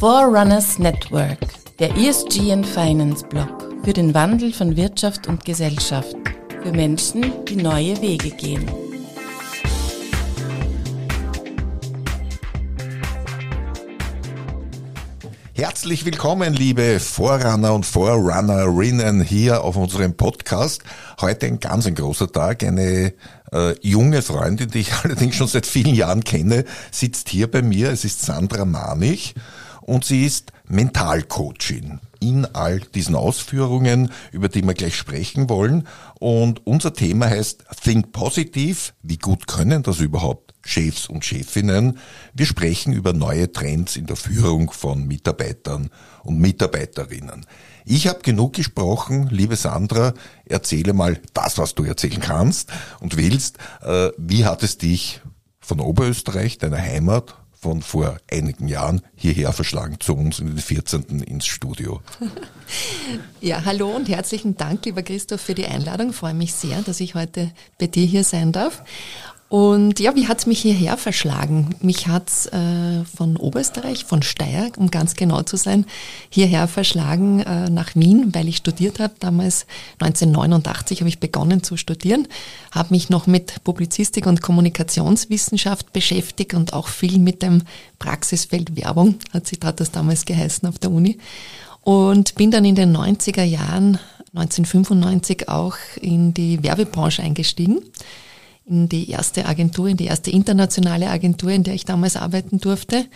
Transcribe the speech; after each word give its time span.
Forerunners 0.00 0.78
Network, 0.78 1.40
der 1.78 1.94
ESG 1.94 2.50
and 2.52 2.66
Finance 2.66 3.22
Blog 3.22 3.68
für 3.84 3.92
den 3.92 4.14
Wandel 4.14 4.50
von 4.50 4.74
Wirtschaft 4.74 5.26
und 5.26 5.44
Gesellschaft, 5.44 6.16
für 6.62 6.72
Menschen, 6.72 7.44
die 7.44 7.56
neue 7.56 8.00
Wege 8.00 8.30
gehen. 8.30 8.64
Herzlich 15.52 16.06
willkommen, 16.06 16.54
liebe 16.54 16.98
Vorrunner 16.98 17.74
und 17.74 17.84
Vorrunnerinnen 17.84 19.20
hier 19.20 19.62
auf 19.62 19.76
unserem 19.76 20.16
Podcast. 20.16 20.82
Heute 21.20 21.44
ein 21.44 21.60
ganz 21.60 21.86
ein 21.86 21.94
großer 21.94 22.32
Tag. 22.32 22.62
Eine 22.62 23.12
äh, 23.52 23.74
junge 23.82 24.22
Freundin, 24.22 24.70
die 24.70 24.78
ich 24.78 24.94
allerdings 25.04 25.36
schon 25.36 25.48
seit 25.48 25.66
vielen 25.66 25.94
Jahren 25.94 26.24
kenne, 26.24 26.64
sitzt 26.90 27.28
hier 27.28 27.50
bei 27.50 27.60
mir. 27.60 27.90
Es 27.90 28.06
ist 28.06 28.22
Sandra 28.22 28.64
Manich 28.64 29.34
und 29.90 30.04
sie 30.04 30.24
ist 30.24 30.52
Mentalcoachin 30.68 31.98
in 32.20 32.44
all 32.44 32.78
diesen 32.78 33.16
Ausführungen, 33.16 34.12
über 34.30 34.48
die 34.48 34.62
wir 34.62 34.74
gleich 34.74 34.94
sprechen 34.94 35.48
wollen. 35.48 35.88
Und 36.20 36.64
unser 36.64 36.92
Thema 36.92 37.28
heißt 37.28 37.64
Think 37.82 38.12
Positive. 38.12 38.92
Wie 39.02 39.18
gut 39.18 39.48
können 39.48 39.82
das 39.82 39.98
überhaupt 39.98 40.54
Chefs 40.64 41.08
und 41.08 41.24
Chefinnen? 41.24 41.98
Wir 42.34 42.46
sprechen 42.46 42.92
über 42.92 43.12
neue 43.12 43.50
Trends 43.50 43.96
in 43.96 44.06
der 44.06 44.14
Führung 44.14 44.70
von 44.70 45.08
Mitarbeitern 45.08 45.90
und 46.22 46.38
Mitarbeiterinnen. 46.38 47.44
Ich 47.84 48.06
habe 48.06 48.20
genug 48.20 48.52
gesprochen, 48.52 49.26
liebe 49.32 49.56
Sandra, 49.56 50.14
erzähle 50.44 50.92
mal 50.92 51.18
das, 51.34 51.58
was 51.58 51.74
du 51.74 51.82
erzählen 51.82 52.20
kannst 52.20 52.70
und 53.00 53.16
willst. 53.16 53.58
Äh, 53.82 54.10
wie 54.18 54.44
hat 54.44 54.62
es 54.62 54.78
dich 54.78 55.20
von 55.58 55.80
Oberösterreich, 55.80 56.58
deiner 56.58 56.78
Heimat, 56.80 57.34
von 57.60 57.82
vor 57.82 58.16
einigen 58.30 58.68
Jahren 58.68 59.02
hierher 59.14 59.52
verschlagen 59.52 60.00
zu 60.00 60.14
uns 60.14 60.38
in 60.38 60.46
den 60.46 60.58
14. 60.58 61.22
ins 61.22 61.46
Studio. 61.46 62.00
Ja, 63.40 63.64
hallo 63.64 63.88
und 63.88 64.08
herzlichen 64.08 64.56
Dank, 64.56 64.84
lieber 64.84 65.02
Christoph, 65.02 65.40
für 65.40 65.54
die 65.54 65.66
Einladung. 65.66 66.10
Ich 66.10 66.16
freue 66.16 66.34
mich 66.34 66.54
sehr, 66.54 66.82
dass 66.82 67.00
ich 67.00 67.16
heute 67.16 67.50
bei 67.78 67.88
dir 67.88 68.04
hier 68.04 68.22
sein 68.22 68.52
darf. 68.52 68.84
Und 69.50 69.98
ja, 69.98 70.14
wie 70.14 70.28
hat's 70.28 70.46
mich 70.46 70.60
hierher 70.60 70.96
verschlagen? 70.96 71.74
Mich 71.80 72.06
hat's 72.06 72.46
äh, 72.46 73.04
von 73.16 73.36
Oberösterreich, 73.36 74.04
von 74.04 74.22
Steyr, 74.22 74.70
um 74.76 74.92
ganz 74.92 75.14
genau 75.16 75.42
zu 75.42 75.56
sein, 75.56 75.86
hierher 76.28 76.68
verschlagen 76.68 77.40
äh, 77.40 77.68
nach 77.68 77.96
Wien, 77.96 78.32
weil 78.32 78.46
ich 78.46 78.58
studiert 78.58 79.00
habe. 79.00 79.14
Damals 79.18 79.66
1989 79.98 81.00
habe 81.00 81.08
ich 81.08 81.18
begonnen 81.18 81.64
zu 81.64 81.76
studieren, 81.76 82.28
habe 82.70 82.94
mich 82.94 83.10
noch 83.10 83.26
mit 83.26 83.64
Publizistik 83.64 84.26
und 84.26 84.40
Kommunikationswissenschaft 84.40 85.92
beschäftigt 85.92 86.54
und 86.54 86.72
auch 86.72 86.86
viel 86.86 87.18
mit 87.18 87.42
dem 87.42 87.62
Praxisfeld 87.98 88.76
Werbung, 88.76 89.16
hat 89.32 89.48
sich 89.48 89.58
hat 89.64 89.80
das 89.80 89.90
damals 89.90 90.26
geheißen 90.26 90.68
auf 90.68 90.78
der 90.78 90.92
Uni. 90.92 91.18
Und 91.82 92.36
bin 92.36 92.52
dann 92.52 92.64
in 92.64 92.76
den 92.76 92.96
90er 92.96 93.42
Jahren, 93.42 93.98
1995 94.32 95.48
auch 95.48 95.74
in 96.00 96.32
die 96.34 96.62
Werbebranche 96.62 97.20
eingestiegen 97.20 97.80
in 98.70 98.88
die 98.88 99.10
erste 99.10 99.46
Agentur, 99.46 99.88
in 99.88 99.96
die 99.96 100.06
erste 100.06 100.30
internationale 100.30 101.10
Agentur, 101.10 101.50
in 101.50 101.64
der 101.64 101.74
ich 101.74 101.84
damals 101.84 102.16
arbeiten 102.16 102.58
durfte. 102.58 103.06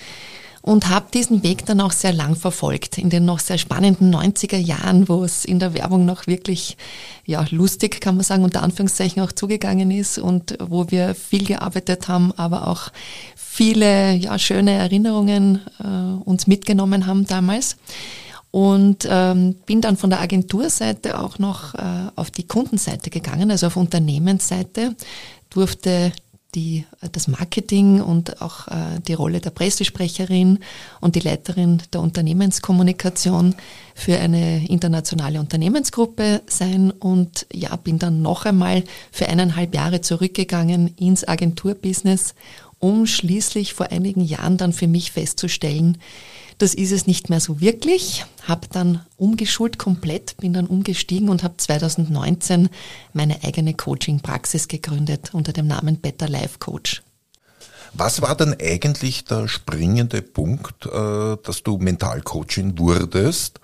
Und 0.60 0.88
habe 0.88 1.10
diesen 1.12 1.42
Weg 1.42 1.66
dann 1.66 1.82
auch 1.82 1.92
sehr 1.92 2.14
lang 2.14 2.36
verfolgt, 2.36 2.96
in 2.96 3.10
den 3.10 3.26
noch 3.26 3.38
sehr 3.38 3.58
spannenden 3.58 4.14
90er 4.14 4.56
Jahren, 4.56 5.10
wo 5.10 5.22
es 5.22 5.44
in 5.44 5.58
der 5.58 5.74
Werbung 5.74 6.06
noch 6.06 6.26
wirklich 6.26 6.78
ja, 7.26 7.44
lustig, 7.50 8.00
kann 8.00 8.16
man 8.16 8.24
sagen, 8.24 8.44
unter 8.44 8.62
Anführungszeichen 8.62 9.22
auch 9.22 9.32
zugegangen 9.32 9.90
ist 9.90 10.18
und 10.18 10.56
wo 10.60 10.90
wir 10.90 11.14
viel 11.14 11.44
gearbeitet 11.44 12.08
haben, 12.08 12.32
aber 12.38 12.66
auch 12.66 12.88
viele 13.36 14.14
ja, 14.14 14.38
schöne 14.38 14.72
Erinnerungen 14.72 15.60
äh, 15.80 16.24
uns 16.24 16.46
mitgenommen 16.46 17.06
haben 17.06 17.26
damals. 17.26 17.76
Und 18.50 19.06
ähm, 19.10 19.56
bin 19.66 19.80
dann 19.80 19.96
von 19.96 20.10
der 20.10 20.20
Agenturseite 20.20 21.18
auch 21.18 21.38
noch 21.38 21.74
äh, 21.74 22.08
auf 22.14 22.30
die 22.30 22.46
Kundenseite 22.46 23.10
gegangen, 23.10 23.50
also 23.50 23.66
auf 23.66 23.76
Unternehmensseite 23.76 24.94
durfte 25.54 26.12
die, 26.54 26.84
das 27.12 27.28
Marketing 27.28 28.00
und 28.00 28.40
auch 28.40 28.68
äh, 28.68 29.00
die 29.06 29.14
Rolle 29.14 29.40
der 29.40 29.50
Pressesprecherin 29.50 30.60
und 31.00 31.16
die 31.16 31.20
Leiterin 31.20 31.82
der 31.92 32.00
Unternehmenskommunikation 32.00 33.54
für 33.94 34.18
eine 34.18 34.66
internationale 34.68 35.40
Unternehmensgruppe 35.40 36.42
sein. 36.46 36.90
Und 36.90 37.46
ja, 37.52 37.74
bin 37.76 37.98
dann 37.98 38.22
noch 38.22 38.44
einmal 38.44 38.84
für 39.10 39.28
eineinhalb 39.28 39.74
Jahre 39.74 40.00
zurückgegangen 40.00 40.94
ins 40.96 41.26
Agenturbusiness, 41.26 42.34
um 42.78 43.06
schließlich 43.06 43.74
vor 43.74 43.90
einigen 43.90 44.20
Jahren 44.20 44.56
dann 44.56 44.72
für 44.72 44.88
mich 44.88 45.12
festzustellen, 45.12 45.98
das 46.58 46.74
ist 46.74 46.92
es 46.92 47.06
nicht 47.06 47.30
mehr 47.30 47.40
so 47.40 47.60
wirklich. 47.60 48.24
Habe 48.42 48.68
dann 48.70 49.04
umgeschult 49.16 49.78
komplett, 49.78 50.36
bin 50.38 50.52
dann 50.52 50.66
umgestiegen 50.66 51.28
und 51.28 51.42
habe 51.42 51.56
2019 51.56 52.68
meine 53.12 53.42
eigene 53.42 53.74
Coaching-Praxis 53.74 54.68
gegründet 54.68 55.30
unter 55.32 55.52
dem 55.52 55.66
Namen 55.66 56.00
Better 56.00 56.28
Life 56.28 56.58
Coach. 56.58 57.02
Was 57.92 58.22
war 58.22 58.36
denn 58.36 58.56
eigentlich 58.60 59.24
der 59.24 59.46
springende 59.46 60.20
Punkt, 60.20 60.86
äh, 60.86 61.36
dass 61.42 61.62
du 61.62 61.78
Mentalcoaching 61.78 62.76
wurdest? 62.78 63.60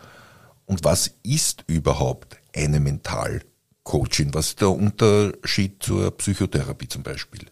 Und 0.66 0.84
was 0.84 1.10
ist 1.24 1.64
überhaupt 1.66 2.36
eine 2.54 2.78
Mentalcoaching? 2.78 4.32
Was 4.32 4.50
ist 4.50 4.60
der 4.60 4.70
Unterschied 4.70 5.82
zur 5.82 6.16
Psychotherapie 6.16 6.86
zum 6.86 7.02
Beispiel? 7.02 7.46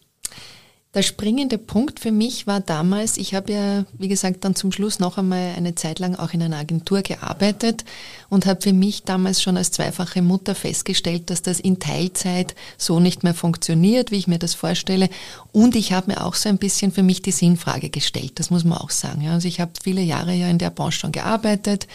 Der 0.95 1.03
springende 1.03 1.59
Punkt 1.59 1.99
für 1.99 2.11
mich 2.11 2.47
war 2.47 2.61
damals, 2.61 3.17
ich 3.17 3.35
habe 3.35 3.53
ja, 3.53 3.85
wie 3.99 4.07
gesagt, 4.07 4.43
dann 4.43 4.55
zum 4.55 4.71
Schluss 4.71 4.97
noch 4.97 5.19
einmal 5.19 5.53
eine 5.55 5.75
Zeit 5.75 5.99
lang 5.99 6.15
auch 6.15 6.33
in 6.33 6.41
einer 6.41 6.57
Agentur 6.57 7.03
gearbeitet 7.03 7.85
und 8.27 8.47
habe 8.47 8.59
für 8.59 8.73
mich 8.73 9.03
damals 9.03 9.39
schon 9.39 9.55
als 9.55 9.69
zweifache 9.69 10.23
Mutter 10.23 10.55
festgestellt, 10.55 11.29
dass 11.29 11.43
das 11.43 11.59
in 11.59 11.77
Teilzeit 11.77 12.55
so 12.79 12.99
nicht 12.99 13.23
mehr 13.23 13.35
funktioniert, 13.35 14.09
wie 14.09 14.15
ich 14.15 14.27
mir 14.27 14.39
das 14.39 14.55
vorstelle. 14.55 15.09
Und 15.51 15.75
ich 15.75 15.93
habe 15.93 16.11
mir 16.11 16.25
auch 16.25 16.33
so 16.33 16.49
ein 16.49 16.57
bisschen 16.57 16.91
für 16.91 17.03
mich 17.03 17.21
die 17.21 17.33
Sinnfrage 17.33 17.91
gestellt, 17.91 18.39
das 18.39 18.49
muss 18.49 18.63
man 18.63 18.79
auch 18.79 18.89
sagen. 18.89 19.27
Also 19.27 19.47
ich 19.47 19.59
habe 19.59 19.73
viele 19.83 20.01
Jahre 20.01 20.33
ja 20.33 20.49
in 20.49 20.57
der 20.57 20.71
Branche 20.71 21.01
schon 21.01 21.11
gearbeitet 21.11 21.85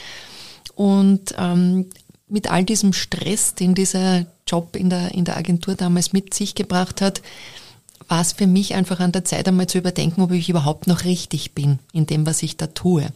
und 0.76 1.34
ähm, 1.36 1.86
mit 2.28 2.48
all 2.48 2.62
diesem 2.62 2.92
Stress, 2.92 3.56
den 3.56 3.74
dieser 3.74 4.26
Job 4.46 4.76
in 4.76 4.88
der, 4.88 5.14
in 5.14 5.24
der 5.24 5.36
Agentur 5.36 5.74
damals 5.74 6.12
mit 6.12 6.32
sich 6.32 6.54
gebracht 6.54 7.00
hat, 7.00 7.22
war 8.08 8.20
es 8.20 8.32
für 8.32 8.46
mich 8.46 8.74
einfach 8.74 9.00
an 9.00 9.12
der 9.12 9.24
Zeit 9.24 9.48
einmal 9.48 9.66
zu 9.66 9.78
überdenken, 9.78 10.22
ob 10.22 10.32
ich 10.32 10.48
überhaupt 10.48 10.86
noch 10.86 11.04
richtig 11.04 11.52
bin 11.52 11.78
in 11.92 12.06
dem, 12.06 12.26
was 12.26 12.42
ich 12.42 12.56
da 12.56 12.66
tue. 12.66 13.08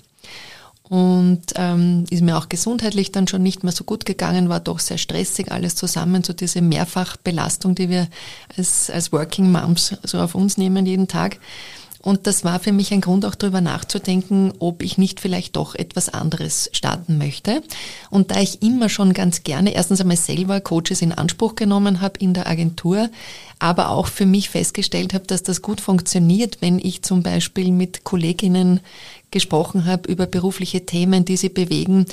Und 0.89 1.43
ähm, 1.57 2.07
ist 2.09 2.23
mir 2.23 2.39
auch 2.39 2.49
gesundheitlich 2.49 3.13
dann 3.13 3.29
schon 3.29 3.43
nicht 3.43 3.63
mehr 3.63 3.73
so 3.73 3.85
gut 3.85 4.07
gegangen, 4.07 4.49
war 4.49 4.61
doch 4.61 4.79
sehr 4.79 4.97
stressig 4.97 5.53
alles 5.53 5.75
zusammen, 5.75 6.25
so 6.25 6.33
diese 6.33 6.63
Mehrfachbelastung, 6.63 7.75
die 7.75 7.91
wir 7.91 8.09
als, 8.57 8.89
als 8.89 9.13
Working 9.13 9.53
Moms 9.53 9.97
so 10.03 10.19
auf 10.19 10.35
uns 10.35 10.57
nehmen 10.57 10.87
jeden 10.87 11.07
Tag. 11.07 11.39
Und 12.01 12.29
das 12.29 12.45
war 12.45 12.61
für 12.61 12.73
mich 12.73 12.93
ein 12.93 13.01
Grund, 13.01 13.25
auch 13.25 13.35
darüber 13.35 13.61
nachzudenken, 13.61 14.53
ob 14.61 14.83
ich 14.83 14.99
nicht 14.99 15.21
vielleicht 15.21 15.57
doch 15.57 15.75
etwas 15.75 16.09
anderes 16.09 16.71
starten 16.73 17.19
möchte. 17.19 17.63
Und 18.09 18.31
da 18.31 18.41
ich 18.41 18.63
immer 18.63 18.89
schon 18.89 19.13
ganz 19.15 19.43
gerne 19.43 19.75
erstens 19.75 20.01
einmal 20.01 20.17
selber 20.17 20.61
Coaches 20.61 21.03
in 21.03 21.13
Anspruch 21.13 21.57
genommen 21.57 22.01
habe 22.01 22.21
in 22.21 22.35
der 22.35 22.47
Agentur, 22.47 23.11
aber 23.59 23.91
auch 23.91 24.07
für 24.07 24.27
mich 24.27 24.49
festgestellt 24.49 25.13
habe, 25.13 25.27
dass 25.27 25.43
das 25.43 25.61
gut 25.61 25.81
funktioniert, 25.81 26.59
wenn 26.61 26.79
ich 26.79 27.03
zum 27.03 27.25
Beispiel 27.25 27.73
mit 27.73 28.05
Kolleginnen 28.05 28.81
gesprochen 29.33 29.85
habe 29.85 30.11
über 30.11 30.27
berufliche 30.27 30.87
Themen, 30.87 31.25
die 31.25 31.37
sie 31.37 31.49
bewegen, 31.49 32.07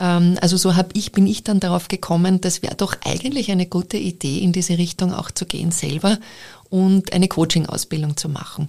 ähm, 0.00 0.36
also 0.42 0.58
so 0.58 0.76
hab 0.76 0.94
ich, 0.94 1.12
bin 1.12 1.26
ich 1.26 1.42
dann 1.44 1.60
darauf 1.60 1.88
gekommen, 1.88 2.40
das 2.42 2.62
wäre 2.62 2.74
doch 2.74 2.94
eigentlich 3.04 3.50
eine 3.50 3.66
gute 3.66 3.96
Idee, 3.96 4.38
in 4.38 4.52
diese 4.52 4.76
Richtung 4.76 5.14
auch 5.14 5.30
zu 5.30 5.46
gehen 5.46 5.70
selber 5.70 6.18
und 6.68 7.12
eine 7.12 7.28
Coaching-Ausbildung 7.28 8.16
zu 8.16 8.28
machen. 8.28 8.68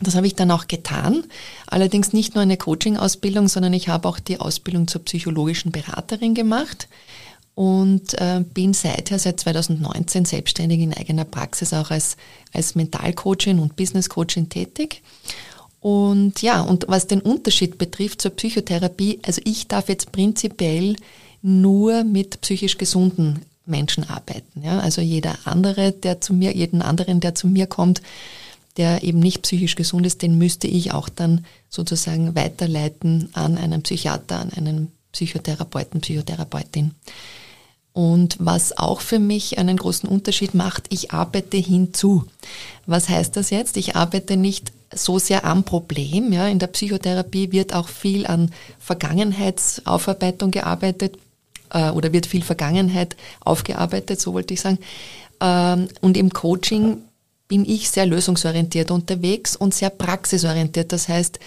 Das 0.00 0.16
habe 0.16 0.26
ich 0.26 0.34
dann 0.34 0.50
auch 0.50 0.66
getan. 0.66 1.24
Allerdings 1.66 2.12
nicht 2.12 2.34
nur 2.34 2.42
eine 2.42 2.56
Coaching-Ausbildung, 2.56 3.48
sondern 3.48 3.72
ich 3.72 3.88
habe 3.88 4.08
auch 4.08 4.18
die 4.18 4.40
Ausbildung 4.40 4.88
zur 4.88 5.04
psychologischen 5.04 5.72
Beraterin 5.72 6.34
gemacht 6.34 6.88
und 7.54 8.14
äh, 8.14 8.42
bin 8.52 8.74
seither, 8.74 9.18
seit 9.18 9.38
2019, 9.40 10.24
selbstständig 10.24 10.80
in 10.80 10.94
eigener 10.94 11.24
Praxis 11.24 11.72
auch 11.72 11.90
als, 11.90 12.16
als 12.52 12.74
Mentalcoachin 12.74 13.60
und 13.60 13.76
Business-Coachin 13.76 14.48
tätig. 14.48 15.02
Und 15.80 16.42
ja, 16.42 16.62
und 16.62 16.86
was 16.88 17.06
den 17.06 17.20
Unterschied 17.20 17.78
betrifft 17.78 18.22
zur 18.22 18.32
Psychotherapie, 18.32 19.20
also 19.24 19.40
ich 19.44 19.68
darf 19.68 19.88
jetzt 19.88 20.12
prinzipiell 20.12 20.96
nur 21.42 22.04
mit 22.04 22.40
psychisch 22.40 22.78
gesunden 22.78 23.42
Menschen 23.66 24.08
arbeiten. 24.08 24.62
Ja? 24.62 24.80
Also 24.80 25.02
jeder 25.02 25.36
andere, 25.44 25.92
der 25.92 26.20
zu 26.20 26.32
mir, 26.32 26.54
jeden 26.54 26.82
anderen, 26.82 27.20
der 27.20 27.34
zu 27.34 27.46
mir 27.46 27.66
kommt, 27.66 28.02
der 28.76 29.02
eben 29.02 29.20
nicht 29.20 29.42
psychisch 29.42 29.76
gesund 29.76 30.06
ist, 30.06 30.22
den 30.22 30.38
müsste 30.38 30.66
ich 30.66 30.92
auch 30.92 31.08
dann 31.08 31.44
sozusagen 31.68 32.34
weiterleiten 32.34 33.28
an 33.32 33.56
einen 33.56 33.82
Psychiater, 33.82 34.40
an 34.40 34.50
einen 34.50 34.92
Psychotherapeuten, 35.12 36.00
Psychotherapeutin. 36.00 36.92
Und 37.92 38.36
was 38.40 38.76
auch 38.76 39.00
für 39.00 39.20
mich 39.20 39.58
einen 39.58 39.76
großen 39.76 40.08
Unterschied 40.08 40.52
macht, 40.52 40.86
ich 40.88 41.12
arbeite 41.12 41.56
hinzu. 41.56 42.24
Was 42.86 43.08
heißt 43.08 43.36
das 43.36 43.50
jetzt? 43.50 43.76
Ich 43.76 43.94
arbeite 43.94 44.36
nicht 44.36 44.72
so 44.92 45.20
sehr 45.20 45.44
am 45.44 45.62
Problem. 45.62 46.32
Ja. 46.32 46.48
In 46.48 46.58
der 46.58 46.66
Psychotherapie 46.66 47.52
wird 47.52 47.72
auch 47.72 47.88
viel 47.88 48.26
an 48.26 48.50
Vergangenheitsaufarbeitung 48.80 50.50
gearbeitet 50.50 51.18
äh, 51.70 51.90
oder 51.90 52.12
wird 52.12 52.26
viel 52.26 52.42
Vergangenheit 52.42 53.14
aufgearbeitet, 53.40 54.20
so 54.20 54.32
wollte 54.32 54.54
ich 54.54 54.60
sagen. 54.60 54.78
Ähm, 55.40 55.86
und 56.00 56.16
im 56.16 56.32
Coaching 56.32 56.98
bin 57.54 57.64
ich 57.64 57.88
sehr 57.88 58.04
lösungsorientiert 58.04 58.90
unterwegs 58.90 59.54
und 59.54 59.72
sehr 59.72 59.90
praxisorientiert. 59.90 60.90
Das 60.90 61.06
heißt, 61.06 61.38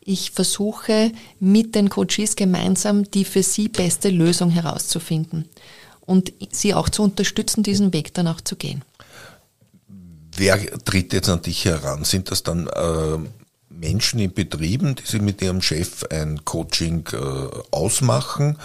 ich 0.00 0.32
versuche 0.32 1.12
mit 1.38 1.76
den 1.76 1.88
Coaches 1.88 2.34
gemeinsam 2.34 3.08
die 3.08 3.24
für 3.24 3.44
sie 3.44 3.68
beste 3.68 4.08
Lösung 4.08 4.50
herauszufinden 4.50 5.48
und 6.00 6.32
sie 6.50 6.74
auch 6.74 6.88
zu 6.88 7.04
unterstützen, 7.04 7.62
diesen 7.62 7.92
Weg 7.92 8.12
dann 8.12 8.26
auch 8.26 8.40
zu 8.40 8.56
gehen. 8.56 8.82
Wer 10.36 10.58
tritt 10.84 11.12
jetzt 11.12 11.28
an 11.28 11.42
dich 11.42 11.64
heran? 11.64 12.02
Sind 12.02 12.32
das 12.32 12.42
dann 12.42 12.66
äh, 12.66 13.18
Menschen 13.68 14.18
in 14.18 14.32
Betrieben, 14.32 14.96
die 14.96 15.06
sich 15.06 15.22
mit 15.22 15.40
ihrem 15.42 15.62
Chef 15.62 16.02
ein 16.10 16.44
Coaching 16.44 17.06
äh, 17.12 17.16
ausmachen? 17.70 18.58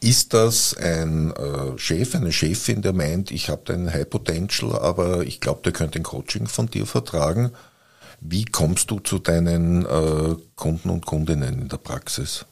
Ist 0.00 0.34
das 0.34 0.76
ein 0.76 1.32
äh, 1.32 1.78
Chef, 1.78 2.14
eine 2.14 2.32
Chefin, 2.32 2.82
der 2.82 2.92
meint, 2.92 3.30
ich 3.30 3.48
habe 3.48 3.72
einen 3.72 3.92
High 3.92 4.08
Potential, 4.08 4.78
aber 4.78 5.22
ich 5.22 5.40
glaube, 5.40 5.62
der 5.64 5.72
könnte 5.72 5.98
ein 5.98 6.02
Coaching 6.02 6.46
von 6.46 6.66
dir 6.66 6.86
vertragen? 6.86 7.52
Wie 8.20 8.44
kommst 8.44 8.90
du 8.90 8.98
zu 9.00 9.18
deinen 9.18 9.84
äh, 9.84 10.36
Kunden 10.54 10.90
und 10.90 11.06
Kundinnen 11.06 11.62
in 11.62 11.68
der 11.68 11.78
Praxis? 11.78 12.44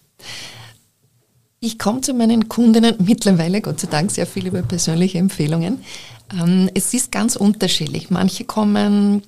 Ich 1.61 1.79
komme 1.79 2.00
zu 2.00 2.14
meinen 2.14 2.49
Kundinnen 2.49 2.96
mittlerweile, 3.05 3.61
Gott 3.61 3.81
sei 3.81 3.88
Dank, 3.88 4.11
sehr 4.11 4.26
viel 4.26 4.46
über 4.46 4.62
persönliche 4.62 5.19
Empfehlungen. 5.19 5.85
Ähm, 6.32 6.70
es 6.75 6.94
ist 6.94 7.12
ganz 7.12 7.37
unterschiedlich. 7.37 8.11
Manche 8.11 8.44
kommen 8.44 9.23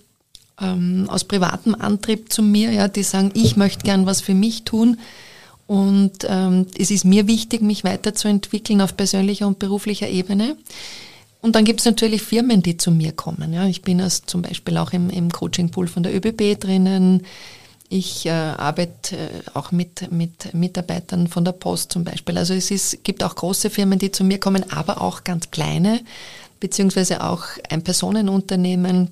ähm, 0.60 1.06
aus 1.08 1.24
privatem 1.24 1.74
Antrieb 1.74 2.32
zu 2.32 2.42
mir, 2.42 2.72
ja, 2.72 2.88
die 2.88 3.02
sagen, 3.02 3.30
ich 3.34 3.56
möchte 3.56 3.84
gern 3.84 4.06
was 4.06 4.22
für 4.22 4.34
mich 4.34 4.64
tun 4.64 4.98
und 5.66 6.12
ähm, 6.28 6.66
es 6.78 6.90
ist 6.90 7.04
mir 7.04 7.26
wichtig, 7.26 7.60
mich 7.60 7.82
weiterzuentwickeln 7.82 8.80
auf 8.80 8.96
persönlicher 8.96 9.46
und 9.46 9.58
beruflicher 9.58 10.08
Ebene. 10.08 10.56
Und 11.42 11.54
dann 11.54 11.64
gibt 11.64 11.80
es 11.80 11.86
natürlich 11.86 12.22
Firmen, 12.22 12.62
die 12.62 12.76
zu 12.76 12.90
mir 12.90 13.12
kommen. 13.12 13.52
Ja. 13.52 13.66
Ich 13.66 13.82
bin 13.82 14.00
als 14.00 14.26
zum 14.26 14.42
Beispiel 14.42 14.76
auch 14.78 14.92
im, 14.92 15.10
im 15.10 15.30
Coaching-Pool 15.30 15.88
von 15.88 16.02
der 16.02 16.14
ÖBB 16.14 16.58
drinnen. 16.58 17.22
Ich 17.88 18.26
äh, 18.26 18.30
arbeite 18.30 19.16
äh, 19.16 19.28
auch 19.54 19.70
mit, 19.70 20.10
mit 20.10 20.54
Mitarbeitern 20.54 21.28
von 21.28 21.44
der 21.44 21.52
Post 21.52 21.92
zum 21.92 22.04
Beispiel. 22.04 22.36
Also 22.36 22.54
es 22.54 22.70
ist, 22.70 23.04
gibt 23.04 23.22
auch 23.22 23.34
große 23.34 23.70
Firmen, 23.70 23.98
die 23.98 24.10
zu 24.10 24.24
mir 24.24 24.40
kommen, 24.40 24.70
aber 24.72 25.00
auch 25.00 25.24
ganz 25.24 25.50
kleine, 25.50 26.00
beziehungsweise 26.58 27.22
auch 27.22 27.44
ein 27.68 27.82
Personenunternehmen, 27.82 29.10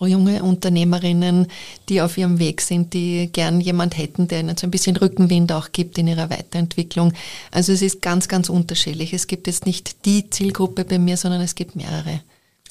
junge 0.00 0.42
Unternehmerinnen, 0.42 1.46
die 1.88 2.02
auf 2.02 2.18
ihrem 2.18 2.38
Weg 2.38 2.60
sind, 2.60 2.92
die 2.92 3.30
gern 3.32 3.60
jemand 3.60 3.96
hätten, 3.96 4.28
der 4.28 4.40
ihnen 4.40 4.56
so 4.56 4.66
ein 4.66 4.70
bisschen 4.70 4.96
Rückenwind 4.96 5.52
auch 5.52 5.72
gibt 5.72 5.96
in 5.96 6.06
ihrer 6.08 6.28
Weiterentwicklung. 6.28 7.12
Also 7.50 7.72
es 7.72 7.80
ist 7.80 8.02
ganz, 8.02 8.28
ganz 8.28 8.50
unterschiedlich. 8.50 9.14
Es 9.14 9.26
gibt 9.26 9.46
jetzt 9.46 9.64
nicht 9.64 10.04
die 10.04 10.28
Zielgruppe 10.28 10.84
bei 10.84 10.98
mir, 10.98 11.16
sondern 11.16 11.40
es 11.40 11.54
gibt 11.54 11.76
mehrere. 11.76 12.20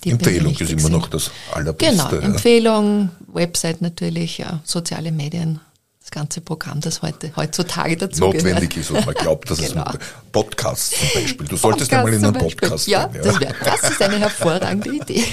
Empfehlung 0.04 0.54
ist 0.54 0.72
immer 0.72 0.82
sind. 0.82 0.92
noch 0.92 1.08
das 1.08 1.32
Allerbeste. 1.52 1.92
Genau, 1.92 2.10
Empfehlung, 2.24 3.10
Website 3.28 3.82
natürlich, 3.82 4.38
ja, 4.38 4.62
soziale 4.64 5.12
Medien, 5.12 5.60
das 6.06 6.12
ganze 6.12 6.40
Programm, 6.40 6.82
das 6.82 7.02
heute, 7.02 7.36
heutzutage 7.36 7.98
dazu 7.98 8.26
Notwendig 8.26 8.70
gehört. 8.70 8.78
ist 8.78 8.92
und 8.92 9.06
man 9.08 9.16
glaubt, 9.16 9.50
dass 9.50 9.58
genau. 9.58 9.90
es 9.90 9.98
Podcasts 10.32 11.00
zum 11.00 11.10
Beispiel. 11.16 11.48
Du 11.48 11.56
solltest 11.56 11.92
einmal 11.92 12.14
in 12.14 12.24
einen 12.24 12.34
Podcast 12.36 12.88
ja, 12.88 13.08
gehen. 13.08 13.24
Ja, 13.24 13.32
das, 13.32 13.40
wär, 13.40 13.56
das 13.64 13.90
ist 13.90 14.02
eine 14.04 14.20
hervorragende 14.20 14.96
Idee. 14.96 15.24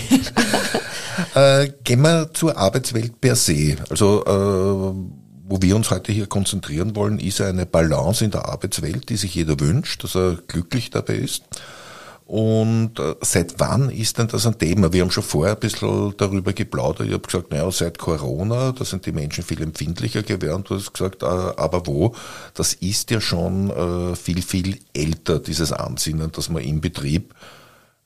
äh, 1.35 1.71
gehen 1.85 2.01
wir 2.01 2.31
zur 2.33 2.57
Arbeitswelt 2.57 3.21
per 3.21 3.37
se. 3.37 3.77
Also 3.91 4.25
äh, 4.25 5.11
wo 5.45 5.61
wir 5.61 5.77
uns 5.77 5.91
heute 5.91 6.11
hier 6.11 6.27
konzentrieren 6.27 6.97
wollen, 6.97 7.19
ist 7.19 7.43
eine 7.43 7.67
Balance 7.67 8.25
in 8.25 8.31
der 8.31 8.47
Arbeitswelt, 8.47 9.11
die 9.11 9.19
sich 9.19 9.35
jeder 9.35 9.61
wünscht, 9.61 10.03
dass 10.05 10.15
er 10.15 10.39
glücklich 10.49 10.89
dabei 10.89 11.17
ist. 11.17 11.43
Und 12.27 12.99
äh, 12.99 13.15
seit 13.21 13.59
wann 13.59 13.91
ist 13.91 14.19
denn 14.19 14.29
das 14.29 14.47
ein 14.47 14.59
Thema? 14.59 14.93
Wir 14.93 15.03
haben 15.03 15.11
schon 15.11 15.23
vorher 15.23 15.55
ein 15.55 15.61
bisschen 15.61 16.15
darüber 16.17 16.53
geplaudert. 16.53 17.07
Ich 17.07 17.13
habe 17.13 17.27
gesagt, 17.27 17.51
naja, 17.51 17.71
seit 17.71 17.99
Corona, 17.99 18.73
da 18.73 18.85
sind 18.85 19.05
die 19.07 19.13
Menschen 19.13 19.45
viel 19.45 19.61
empfindlicher 19.61 20.23
geworden. 20.23 20.65
Du 20.67 20.77
hast 20.77 20.93
gesagt, 20.93 21.23
äh, 21.23 21.27
aber 21.27 21.87
wo? 21.87 22.15
Das 22.55 22.75
ist 22.75 23.11
ja 23.11 23.21
schon 23.21 23.71
äh, 23.71 24.17
viel, 24.17 24.43
viel 24.43 24.79
älter, 24.95 25.41
dieses 25.41 25.73
Ansinnen, 25.73 26.33
dass 26.33 26.49
man 26.49 26.63
im 26.63 26.81
Betrieb 26.81 27.35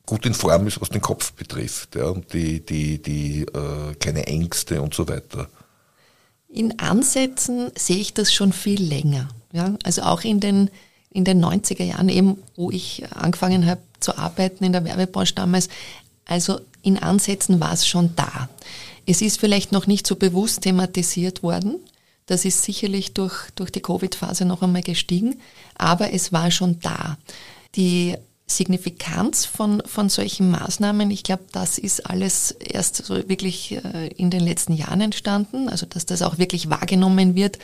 gut 0.07 0.25
in 0.25 0.35
Form 0.35 0.67
ist, 0.67 0.81
was 0.81 0.89
den 0.89 1.01
Kopf 1.01 1.33
betrifft. 1.33 1.97
Ja, 1.97 2.07
und 2.07 2.33
die, 2.33 2.65
die, 2.65 3.03
die 3.03 3.45
keine 3.99 4.27
Ängste 4.29 4.81
und 4.81 4.95
so 4.95 5.09
weiter. 5.09 5.49
In 6.49 6.79
Ansätzen 6.79 7.73
sehe 7.77 7.99
ich 7.99 8.15
das 8.15 8.33
schon 8.33 8.53
viel 8.53 8.81
länger. 8.81 9.29
Ja, 9.53 9.75
also 9.83 10.03
auch 10.03 10.23
in 10.23 10.39
den 10.39 10.71
in 11.11 11.25
den 11.25 11.45
90er 11.45 11.85
Jahren 11.85 12.09
eben, 12.09 12.39
wo 12.57 12.71
ich 12.71 13.05
angefangen 13.15 13.67
habe 13.67 13.81
zu 14.01 14.17
arbeiten 14.19 14.65
in 14.65 14.73
der 14.73 14.85
Werbebranche 14.85 15.35
damals. 15.35 15.69
Also 16.27 16.61
in 16.83 16.99
Ansätzen 16.99 17.61
war 17.61 17.73
es 17.73 17.87
schon 17.87 18.15
da. 18.17 18.49
Es 19.07 19.23
ist 19.23 19.41
vielleicht 19.41 19.73
noch 19.73 19.87
nicht 19.87 20.07
so 20.07 20.17
bewusst 20.17 20.63
thematisiert 20.63 21.43
worden. 21.43 21.77
Das 22.27 22.45
ist 22.45 22.65
sicherlich 22.65 23.15
durch, 23.15 23.51
durch 23.55 23.71
die 23.71 23.81
Covid-Phase 23.81 24.45
noch 24.45 24.63
einmal 24.63 24.83
gestiegen, 24.83 25.41
aber 25.77 26.13
es 26.13 26.33
war 26.33 26.51
schon 26.51 26.81
da. 26.81 27.17
Die 27.77 28.17
Signifikanz 28.49 29.45
von, 29.45 29.83
von 29.87 30.09
solchen 30.09 30.51
Maßnahmen, 30.53 31.11
ich 31.11 31.25
glaube, 31.25 31.45
das 31.51 31.79
ist 31.79 32.09
alles 32.09 32.53
erst 32.53 32.97
so 33.05 33.29
wirklich 33.29 33.73
äh, 33.73 34.09
in 34.09 34.31
den 34.31 34.41
letzten 34.41 34.73
Jahren 34.73 35.01
entstanden, 35.01 35.69
also 35.69 35.85
dass 35.85 36.07
das 36.07 36.23
auch 36.23 36.39
wirklich 36.39 36.71
wahrgenommen 36.71 37.35
wird. 37.35 37.59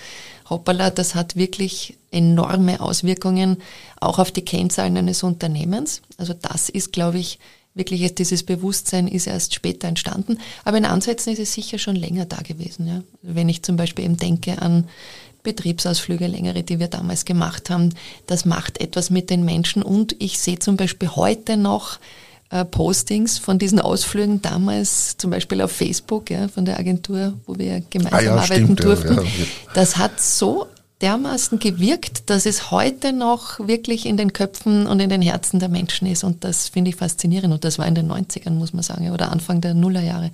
Hoppala, 0.52 0.90
das 0.90 1.14
hat 1.14 1.36
wirklich 1.36 1.98
enorme 2.10 2.80
Auswirkungen 2.80 3.58
auch 4.00 4.18
auf 4.18 4.30
die 4.30 4.44
Kennzahlen 4.44 4.96
eines 4.96 5.22
Unternehmens. 5.22 6.02
Also 6.18 6.34
das 6.34 6.68
ist, 6.68 6.92
glaube 6.92 7.18
ich, 7.18 7.38
wirklich 7.74 8.00
jetzt 8.00 8.18
dieses 8.18 8.42
Bewusstsein 8.42 9.08
ist 9.08 9.26
erst 9.26 9.54
später 9.54 9.88
entstanden. 9.88 10.38
Aber 10.64 10.76
in 10.76 10.84
Ansätzen 10.84 11.32
ist 11.32 11.38
es 11.38 11.54
sicher 11.54 11.78
schon 11.78 11.96
länger 11.96 12.26
da 12.26 12.36
gewesen. 12.42 12.86
Ja. 12.86 13.02
Wenn 13.22 13.48
ich 13.48 13.62
zum 13.62 13.76
Beispiel 13.76 14.04
eben 14.04 14.18
denke 14.18 14.60
an 14.60 14.88
Betriebsausflüge, 15.42 16.26
längere, 16.26 16.62
die 16.62 16.78
wir 16.78 16.88
damals 16.88 17.24
gemacht 17.24 17.70
haben. 17.70 17.90
Das 18.26 18.44
macht 18.44 18.80
etwas 18.80 19.10
mit 19.10 19.30
den 19.30 19.44
Menschen 19.44 19.82
und 19.82 20.14
ich 20.20 20.38
sehe 20.38 20.58
zum 20.58 20.76
Beispiel 20.76 21.08
heute 21.08 21.56
noch 21.56 21.98
äh, 22.52 22.64
Postings 22.66 23.38
von 23.38 23.58
diesen 23.58 23.80
Ausflügen 23.80 24.42
damals, 24.42 25.16
zum 25.16 25.30
Beispiel 25.30 25.62
auf 25.62 25.72
Facebook, 25.72 26.30
ja, 26.30 26.48
von 26.48 26.66
der 26.66 26.78
Agentur, 26.78 27.32
wo 27.46 27.56
wir 27.56 27.82
gemeinsam 27.88 28.18
ah 28.18 28.22
ja, 28.22 28.34
arbeiten 28.34 28.64
stimmt, 28.64 28.84
durften. 28.84 29.14
Ja, 29.16 29.22
das 29.74 29.96
hat 29.96 30.20
so 30.20 30.66
dermaßen 31.00 31.58
gewirkt, 31.58 32.30
dass 32.30 32.44
es 32.44 32.70
heute 32.70 33.12
noch 33.12 33.58
wirklich 33.66 34.06
in 34.06 34.16
den 34.16 34.32
Köpfen 34.32 34.86
und 34.86 35.00
in 35.00 35.08
den 35.08 35.22
Herzen 35.22 35.60
der 35.60 35.70
Menschen 35.70 36.06
ist. 36.06 36.24
Und 36.24 36.44
das 36.44 36.68
finde 36.68 36.90
ich 36.90 36.96
faszinierend. 36.96 37.52
Und 37.52 37.64
das 37.64 37.78
war 37.78 37.86
in 37.86 37.94
den 37.94 38.10
90ern, 38.10 38.50
muss 38.50 38.72
man 38.72 38.82
sagen, 38.82 39.10
oder 39.10 39.32
Anfang 39.32 39.60
der 39.60 39.74
Nullerjahre. 39.74 40.30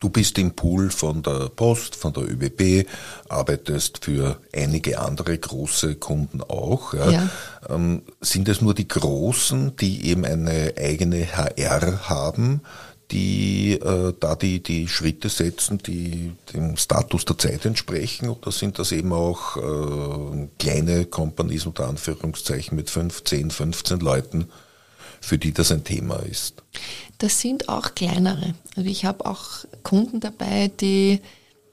Du 0.00 0.10
bist 0.10 0.38
im 0.38 0.52
Pool 0.52 0.90
von 0.90 1.22
der 1.22 1.48
Post, 1.48 1.96
von 1.96 2.12
der 2.12 2.22
ÖBB, 2.22 2.88
arbeitest 3.28 4.04
für 4.04 4.38
einige 4.54 5.00
andere 5.00 5.36
große 5.36 5.96
Kunden 5.96 6.40
auch. 6.40 6.94
Ja. 6.94 7.10
ja. 7.10 7.30
Ähm, 7.68 8.02
sind 8.20 8.48
es 8.48 8.60
nur 8.60 8.74
die 8.74 8.86
Großen, 8.86 9.74
die 9.76 10.06
eben 10.06 10.24
eine 10.24 10.74
eigene 10.78 11.26
HR 11.26 12.08
haben, 12.08 12.60
die 13.10 13.72
äh, 13.72 14.12
da 14.20 14.36
die, 14.36 14.62
die 14.62 14.86
Schritte 14.86 15.28
setzen, 15.28 15.78
die 15.78 16.32
dem 16.52 16.76
Status 16.76 17.24
der 17.24 17.38
Zeit 17.38 17.64
entsprechen? 17.64 18.28
Oder 18.28 18.52
sind 18.52 18.78
das 18.78 18.92
eben 18.92 19.12
auch 19.12 19.56
äh, 19.56 20.48
kleine 20.60 21.06
Companies 21.06 21.66
unter 21.66 21.88
Anführungszeichen 21.88 22.76
mit 22.76 22.88
5, 22.88 23.24
10, 23.24 23.50
15 23.50 23.98
Leuten? 23.98 24.48
Für 25.20 25.38
die 25.38 25.52
das 25.52 25.72
ein 25.72 25.84
Thema 25.84 26.16
ist? 26.16 26.62
Das 27.18 27.40
sind 27.40 27.68
auch 27.68 27.94
kleinere. 27.94 28.54
Also 28.76 28.88
ich 28.88 29.04
habe 29.04 29.26
auch 29.26 29.64
Kunden 29.82 30.20
dabei, 30.20 30.70
die 30.80 31.20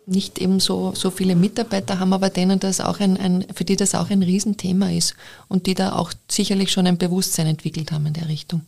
nicht 0.07 0.39
eben 0.39 0.59
so, 0.59 0.93
so 0.95 1.11
viele 1.11 1.35
Mitarbeiter 1.35 1.99
haben, 1.99 2.13
aber 2.13 2.29
denen 2.29 2.59
das 2.59 2.79
auch 2.79 2.99
ein, 2.99 3.17
ein, 3.17 3.45
für 3.53 3.65
die 3.65 3.75
das 3.75 3.95
auch 3.95 4.09
ein 4.09 4.21
Riesenthema 4.21 4.91
ist 4.91 5.15
und 5.47 5.65
die 5.65 5.73
da 5.73 5.93
auch 5.93 6.13
sicherlich 6.29 6.71
schon 6.71 6.87
ein 6.87 6.97
Bewusstsein 6.97 7.47
entwickelt 7.47 7.91
haben 7.91 8.05
in 8.05 8.13
der 8.13 8.27
Richtung. 8.27 8.61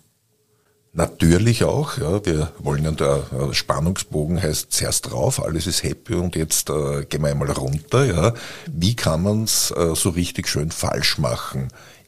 Natürlich 0.94 1.64
auch, 1.64 2.00
ja. 2.00 2.26
Wir 2.26 2.52
wollen 2.58 2.84
ja, 2.84 2.92
der 2.92 3.54
Spannungsbogen 3.54 4.42
heißt 4.42 4.72
zuerst 4.72 5.12
drauf, 5.12 5.44
alles 5.44 5.68
ist 5.68 5.84
happy 5.84 6.16
und 6.16 6.36
jetzt 6.36 6.72
äh, 6.72 7.06
gehen 7.06 7.22
wir 7.22 7.30
einmal 7.30 7.52
runter, 7.52 8.06
ja. 8.06 8.34
Wie 8.72 8.96
kann 8.96 9.22
man 9.22 9.44
es 9.44 9.70
äh, 9.72 9.94
so 9.96 10.10
richtig 10.10 10.48
schön 10.48 10.72
falsch 10.72 11.20
machen? 11.20 11.68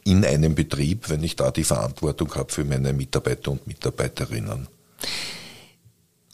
In 0.10 0.26
einem 0.26 0.56
Betrieb, 0.56 1.10
wenn 1.10 1.24
ich 1.24 1.36
da 1.36 1.52
die 1.52 1.64
Verantwortung 1.64 2.34
habe 2.36 2.52
für 2.52 2.66
meine 2.66 2.94
Mitarbeiter 2.94 3.52
und 3.52 3.68
Mitarbeiterinnen? 3.68 4.68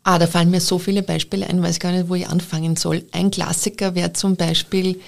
Ah, 0.04 0.20
da 0.20 0.28
fallen 0.28 0.52
mir 0.52 0.62
so 0.62 0.78
viele 0.78 1.02
Beispiele 1.02 1.48
ein, 1.48 1.62
weiß 1.62 1.80
gar 1.80 1.92
nicht, 1.92 2.10
wo 2.10 2.16
ich 2.16 2.28
anfangen 2.28 2.76
soll. 2.76 3.04
Ein 3.12 3.32
Klassiker 3.32 3.96
wäre 3.96 4.14
zum 4.14 4.36
Beispiel, 4.36 5.02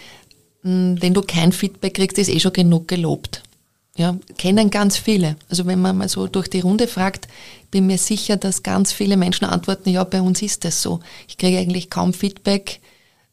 hm, 0.64 0.98
wenn 1.00 1.14
du 1.14 1.22
kein 1.22 1.52
Feedback 1.52 1.94
kriegst, 1.94 2.18
ist 2.18 2.30
eh 2.30 2.40
schon 2.40 2.54
genug 2.54 2.88
gelobt. 2.88 3.44
Ja, 3.96 4.18
kennen 4.38 4.70
ganz 4.70 4.98
viele. 4.98 5.38
Also 5.50 5.66
wenn 5.66 5.82
man 5.82 5.98
mal 5.98 6.10
so 6.10 6.28
durch 6.28 6.48
die 6.48 6.60
Runde 6.60 6.88
fragt, 6.88 7.28
bin 7.72 7.88
mir 7.88 7.98
sicher, 7.98 8.38
dass 8.38 8.64
ganz 8.64 8.92
viele 8.92 9.18
Menschen 9.18 9.46
antworten, 9.46 9.90
ja, 9.90 10.04
bei 10.04 10.22
uns 10.22 10.42
ist 10.42 10.66
das 10.66 10.82
so. 10.82 11.00
Ich 11.28 11.38
kriege 11.38 11.58
eigentlich 11.58 11.90
kaum 11.90 12.14
Feedback, 12.14 12.80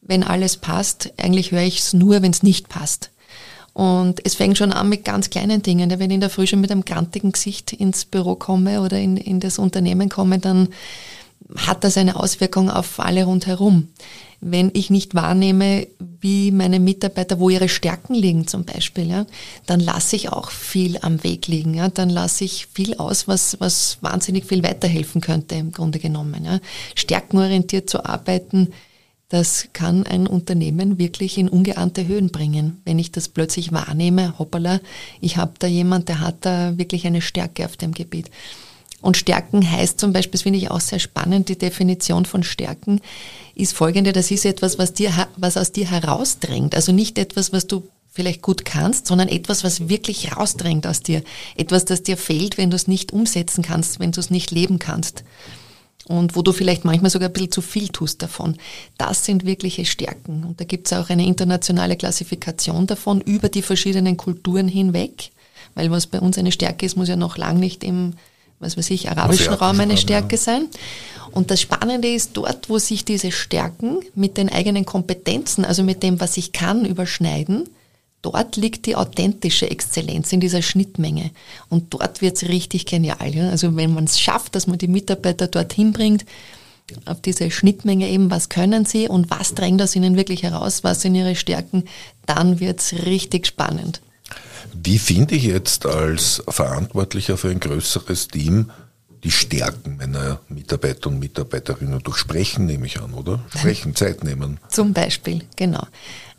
wenn 0.00 0.23
alles 0.23 0.57
passt. 0.57 1.12
Eigentlich 1.19 1.50
höre 1.53 1.62
ich 1.62 1.79
es 1.79 1.93
nur, 1.93 2.23
wenn 2.23 2.31
es 2.31 2.43
nicht 2.43 2.69
passt. 2.69 3.11
Und 3.75 4.25
es 4.25 4.37
fängt 4.37 4.57
schon 4.57 4.73
an 4.73 4.88
mit 4.88 5.04
ganz 5.04 5.31
kleinen 5.31 5.61
Dingen. 5.62 5.90
Wenn 5.90 6.11
ich 6.11 6.14
in 6.14 6.21
der 6.21 6.31
Früh 6.31 6.47
schon 6.47 6.61
mit 6.61 6.71
einem 6.71 6.85
grantigen 6.85 7.33
Gesicht 7.33 7.73
ins 7.73 8.04
Büro 8.04 8.37
komme 8.37 8.81
oder 8.81 8.99
in, 8.99 9.16
in 9.16 9.40
das 9.40 9.59
Unternehmen 9.59 10.09
komme, 10.09 10.38
dann 10.38 10.69
hat 11.57 11.85
das 11.85 11.99
eine 11.99 12.16
Auswirkung 12.16 12.71
auf 12.71 13.00
alle 13.00 13.25
rundherum. 13.25 13.88
Wenn 14.40 14.71
ich 14.75 14.90
nicht 14.90 15.14
wahrnehme, 15.14 15.87
wie 16.21 16.50
meine 16.52 16.78
Mitarbeiter, 16.78 17.40
wo 17.40 17.50
ihre 17.50 17.69
Stärken 17.69 18.14
liegen 18.14 18.47
zum 18.47 18.64
Beispiel, 18.64 19.09
ja, 19.09 19.26
dann 19.66 19.81
lasse 19.81 20.16
ich 20.16 20.31
auch 20.31 20.50
viel 20.50 20.99
am 21.02 21.25
Weg 21.25 21.47
liegen. 21.49 21.75
Ja, 21.75 21.88
dann 21.88 22.11
lasse 22.11 22.45
ich 22.45 22.69
viel 22.73 22.95
aus, 22.97 23.26
was, 23.26 23.59
was 23.61 23.99
wahnsinnig 24.02 24.45
viel 24.45 24.62
weiterhelfen 24.62 25.21
könnte 25.21 25.54
im 25.57 25.73
Grunde 25.73 25.99
genommen. 25.99 26.45
Ja. 26.45 26.61
Stärkenorientiert 26.95 27.90
zu 27.90 28.04
arbeiten, 28.04 28.69
das 29.28 29.69
kann 29.73 30.07
ein 30.07 30.26
Unternehmen 30.26 30.99
wirklich 30.99 31.38
in 31.38 31.49
ungeahnte 31.49 32.07
Höhen 32.07 32.31
bringen. 32.31 32.81
Wenn 32.85 32.99
ich 32.99 33.11
das 33.11 33.28
plötzlich 33.28 33.73
wahrnehme, 33.73 34.38
hoppala, 34.38 34.81
ich 35.21 35.37
habe 35.37 35.52
da 35.59 35.66
jemand, 35.66 36.09
der 36.09 36.21
hat 36.21 36.37
da 36.43 36.76
wirklich 36.76 37.07
eine 37.07 37.23
Stärke 37.23 37.64
auf 37.64 37.76
dem 37.76 37.93
Gebiet. 37.93 38.31
Und 39.00 39.16
Stärken 39.16 39.71
heißt 39.71 40.00
zum 40.00 40.12
Beispiel, 40.12 40.33
das 40.33 40.43
finde 40.43 40.59
ich 40.59 40.71
auch 40.71 40.81
sehr 40.81 40.99
spannend, 40.99 41.49
die 41.49 41.59
Definition 41.59 42.25
von 42.25 42.43
Stärken 42.43 43.00
ist 43.54 43.75
folgende, 43.75 44.12
das 44.12 44.31
ist 44.31 44.45
etwas, 44.45 44.78
was, 44.78 44.95
dir, 44.95 45.12
was 45.37 45.57
aus 45.57 45.73
dir 45.73 45.90
herausdrängt. 45.90 46.75
Also 46.75 46.93
nicht 46.93 47.19
etwas, 47.19 47.52
was 47.52 47.66
du 47.66 47.87
vielleicht 48.11 48.43
gut 48.43 48.64
kannst, 48.64 49.07
sondern 49.07 49.28
etwas, 49.28 49.64
was 49.64 49.88
wirklich 49.88 50.37
rausdrängt 50.37 50.87
aus 50.87 51.02
dir. 51.02 51.23
Etwas, 51.57 51.85
das 51.85 52.02
dir 52.02 52.16
fehlt, 52.16 52.57
wenn 52.57 52.71
du 52.71 52.76
es 52.76 52.88
nicht 52.88 53.12
umsetzen 53.12 53.62
kannst, 53.62 54.00
wenn 54.00 54.12
du 54.12 54.21
es 54.21 54.31
nicht 54.31 54.50
leben 54.50 54.78
kannst 54.78 55.25
und 56.06 56.37
wo 56.37 56.42
du 56.42 56.52
vielleicht 56.52 56.84
manchmal 56.84 57.11
sogar 57.11 57.28
ein 57.28 57.32
bisschen 57.32 57.52
zu 57.52 57.62
viel 57.62 57.88
tust 57.88 58.23
davon. 58.23 58.56
Das 58.99 59.25
sind 59.25 59.46
wirkliche 59.46 59.84
Stärken. 59.87 60.44
Und 60.44 60.61
da 60.61 60.64
gibt 60.64 60.87
es 60.87 60.92
auch 60.92 61.08
eine 61.08 61.26
internationale 61.26 61.96
Klassifikation 61.96 62.87
davon 62.87 63.20
über 63.20 63.49
die 63.49 63.62
verschiedenen 63.62 64.16
Kulturen 64.16 64.68
hinweg, 64.68 65.30
weil 65.75 65.90
was 65.90 66.06
bei 66.06 66.20
uns 66.20 66.38
eine 66.38 66.52
Stärke 66.52 66.84
ist, 66.84 66.96
muss 66.96 67.08
ja 67.08 67.16
noch 67.16 67.38
lang 67.38 67.58
nicht 67.58 67.82
im, 67.84 68.14
was 68.61 68.76
weiß 68.76 68.90
ich, 68.90 69.11
arabischen 69.11 69.54
Raum 69.54 69.80
eine 69.80 69.96
Stärke 69.96 70.37
sein. 70.37 70.66
Und 71.30 71.50
das 71.50 71.61
Spannende 71.61 72.08
ist 72.08 72.30
dort, 72.34 72.68
wo 72.68 72.78
sich 72.78 73.04
diese 73.04 73.32
Stärken 73.32 74.00
mit 74.14 74.37
den 74.37 74.50
eigenen 74.50 74.84
Kompetenzen, 74.84 75.64
also 75.64 75.82
mit 75.82 76.02
dem, 76.02 76.20
was 76.20 76.37
ich 76.37 76.52
kann, 76.52 76.84
überschneiden, 76.84 77.68
dort 78.25 78.57
liegt 78.57 78.87
die 78.87 78.97
authentische 78.97 79.71
Exzellenz 79.71 80.33
in 80.33 80.40
dieser 80.40 80.62
Schnittmenge. 80.62 81.31
Und 81.69 81.93
dort 81.93 82.23
wird 82.23 82.37
es 82.37 82.49
richtig 82.49 82.87
genial. 82.87 83.35
Ja? 83.35 83.50
Also 83.50 83.76
wenn 83.76 83.93
man 83.93 84.04
es 84.04 84.19
schafft, 84.19 84.54
dass 84.54 84.66
man 84.66 84.78
die 84.78 84.88
Mitarbeiter 84.88 85.47
dorthin 85.47 85.93
bringt, 85.93 86.25
auf 87.04 87.21
diese 87.21 87.50
Schnittmenge 87.50 88.09
eben, 88.09 88.31
was 88.31 88.49
können 88.49 88.85
sie 88.85 89.09
und 89.09 89.31
was 89.31 89.54
drängt 89.54 89.81
aus 89.83 89.97
ihnen 89.97 90.16
wirklich 90.16 90.43
heraus, 90.43 90.85
was 90.85 91.02
sind 91.02 91.14
ihre 91.14 91.35
Stärken, 91.35 91.85
dann 92.26 92.61
wird 92.61 92.81
es 92.81 93.07
richtig 93.07 93.47
spannend. 93.47 94.00
Wie 94.73 94.99
finde 94.99 95.35
ich 95.35 95.45
jetzt 95.45 95.87
als 95.87 96.43
Verantwortlicher 96.49 97.37
für 97.37 97.50
ein 97.50 97.61
größeres 97.61 98.28
Team 98.28 98.71
die 99.23 99.31
Stärken 99.31 99.97
meiner 99.97 100.40
Mitarbeiter 100.49 101.09
und 101.09 101.19
Mitarbeiterinnen 101.19 102.02
durchsprechen, 102.02 102.66
nehme 102.66 102.87
ich 102.87 103.00
an, 103.00 103.14
oder? 103.14 103.43
Sprechen, 103.49 103.97
Zeit 103.97 104.23
nehmen. 104.23 104.59
Zum 104.69 104.93
Beispiel, 104.93 105.43
genau. 105.57 105.87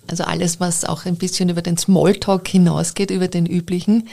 Also 0.08 0.24
alles, 0.24 0.60
was 0.60 0.86
auch 0.86 1.06
ein 1.06 1.16
bisschen 1.16 1.50
über 1.50 1.62
den 1.62 1.78
Smalltalk 1.78 2.48
hinausgeht, 2.48 3.12
über 3.12 3.28
den 3.28 3.46
üblichen, 3.46 4.08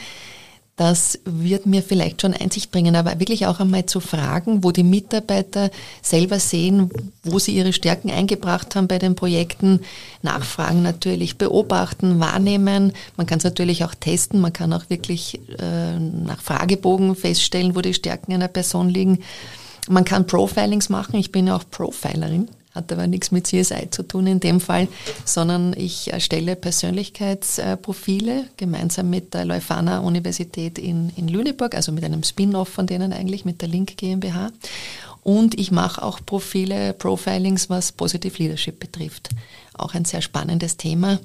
das 0.75 1.19
wird 1.23 1.67
mir 1.67 1.83
vielleicht 1.83 2.21
schon 2.21 2.33
Einsicht 2.33 2.71
bringen, 2.71 2.95
aber 2.95 3.19
wirklich 3.19 3.45
auch 3.45 3.59
einmal 3.59 3.85
zu 3.85 3.99
fragen, 3.99 4.63
wo 4.63 4.71
die 4.71 4.83
Mitarbeiter 4.83 5.69
selber 6.01 6.39
sehen, 6.39 6.89
wo 7.23 7.37
sie 7.37 7.55
ihre 7.55 7.73
Stärken 7.73 8.09
eingebracht 8.09 8.75
haben 8.75 8.87
bei 8.87 8.97
den 8.97 9.13
Projekten, 9.13 9.81
nachfragen 10.23 10.81
natürlich, 10.81 11.37
beobachten, 11.37 12.19
wahrnehmen. 12.19 12.93
Man 13.17 13.27
kann 13.27 13.37
es 13.37 13.43
natürlich 13.43 13.85
auch 13.85 13.93
testen, 13.93 14.41
man 14.41 14.51
kann 14.53 14.73
auch 14.73 14.89
wirklich 14.89 15.39
äh, 15.59 15.99
nach 15.99 16.41
Fragebogen 16.41 17.15
feststellen, 17.15 17.75
wo 17.75 17.81
die 17.81 17.93
Stärken 17.93 18.33
einer 18.33 18.47
Person 18.47 18.89
liegen. 18.89 19.19
Man 19.87 20.05
kann 20.05 20.25
Profilings 20.25 20.89
machen, 20.89 21.17
ich 21.17 21.31
bin 21.31 21.45
ja 21.45 21.55
auch 21.55 21.69
Profilerin 21.69 22.49
hat 22.73 22.91
aber 22.91 23.07
nichts 23.07 23.31
mit 23.31 23.47
CSI 23.47 23.89
zu 23.91 24.03
tun 24.03 24.27
in 24.27 24.39
dem 24.39 24.59
Fall, 24.59 24.87
sondern 25.25 25.73
ich 25.77 26.11
erstelle 26.11 26.55
Persönlichkeitsprofile 26.55 28.45
gemeinsam 28.57 29.09
mit 29.09 29.33
der 29.33 29.45
Leuphana 29.45 29.99
Universität 29.99 30.79
in, 30.79 31.11
in 31.15 31.27
Lüneburg, 31.27 31.75
also 31.75 31.91
mit 31.91 32.03
einem 32.03 32.23
Spin-off 32.23 32.69
von 32.69 32.87
denen 32.87 33.13
eigentlich, 33.13 33.45
mit 33.45 33.61
der 33.61 33.69
Link 33.69 33.97
GmbH. 33.97 34.51
Und 35.21 35.57
ich 35.57 35.71
mache 35.71 36.03
auch 36.03 36.19
Profile, 36.25 36.93
Profilings, 36.93 37.69
was 37.69 37.91
Positive 37.91 38.37
Leadership 38.41 38.79
betrifft. 38.79 39.29
Auch 39.73 39.93
ein 39.93 40.05
sehr 40.05 40.21
spannendes 40.21 40.75
Thema, 40.75 41.19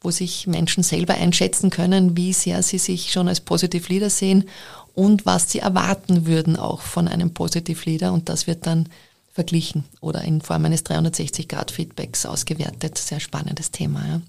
wo 0.00 0.10
sich 0.10 0.46
Menschen 0.46 0.82
selber 0.82 1.14
einschätzen 1.14 1.70
können, 1.70 2.16
wie 2.16 2.32
sehr 2.32 2.62
sie 2.62 2.78
sich 2.78 3.12
schon 3.12 3.28
als 3.28 3.40
Positive 3.40 3.88
Leader 3.88 4.10
sehen 4.10 4.44
und 4.94 5.26
was 5.26 5.50
sie 5.50 5.60
erwarten 5.60 6.26
würden 6.26 6.56
auch 6.56 6.82
von 6.82 7.08
einem 7.08 7.32
Positive 7.32 7.88
Leader. 7.88 8.12
Und 8.12 8.28
das 8.28 8.46
wird 8.46 8.66
dann 8.66 8.88
verglichen 9.32 9.84
oder 10.00 10.22
in 10.22 10.40
Form 10.40 10.64
eines 10.64 10.84
360-Grad-Feedbacks 10.84 12.26
ausgewertet. 12.26 12.98
Sehr 12.98 13.20
spannendes 13.20 13.70
Thema. 13.70 14.06
Ja. 14.06 14.20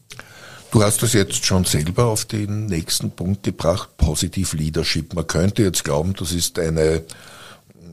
Du 0.71 0.81
hast 0.81 1.03
das 1.03 1.13
jetzt 1.13 1.45
schon 1.45 1.65
selber 1.65 2.05
auf 2.05 2.25
den 2.25 2.65
nächsten 2.65 3.11
Punkt 3.11 3.43
gebracht, 3.43 3.95
Positive 3.97 4.57
Leadership. 4.57 5.13
Man 5.13 5.27
könnte 5.27 5.61
jetzt 5.61 5.83
glauben, 5.83 6.15
das 6.17 6.31
ist 6.31 6.57
eine 6.57 7.03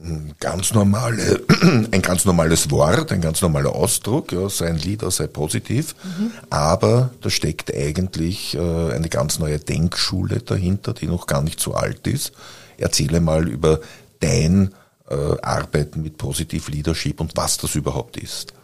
hm, 0.03 0.33
ganz 0.41 0.73
normale, 0.73 1.43
ein 1.91 2.01
ganz 2.01 2.25
normales 2.25 2.71
Wort, 2.71 3.13
ein 3.13 3.21
ganz 3.21 3.43
normaler 3.43 3.75
Ausdruck, 3.75 4.33
ja, 4.33 4.49
sei 4.49 4.69
ein 4.69 4.79
Leader, 4.79 5.11
sei 5.11 5.27
positiv, 5.27 5.95
mhm. 6.03 6.31
aber 6.49 7.11
da 7.21 7.29
steckt 7.29 7.75
eigentlich 7.75 8.55
äh, 8.55 8.93
eine 8.93 9.11
ganz 9.11 9.39
neue 9.39 9.59
Denkschule 9.59 10.39
dahinter, 10.41 10.95
die 10.95 11.07
noch 11.07 11.27
gar 11.27 11.43
nicht 11.43 11.61
so 11.61 11.75
alt 11.75 12.07
ist. 12.07 12.33
Erzähle 12.79 13.21
mal 13.21 13.47
über 13.47 13.81
dein 14.21 14.71
arbeiten 15.15 16.03
mit 16.03 16.19
Positive 16.19 16.71
Leadership 16.71 17.21
und 17.21 17.37
was 17.37 17.59
das 17.59 17.75
überhaupt 17.75 18.17
ist. 18.17 18.55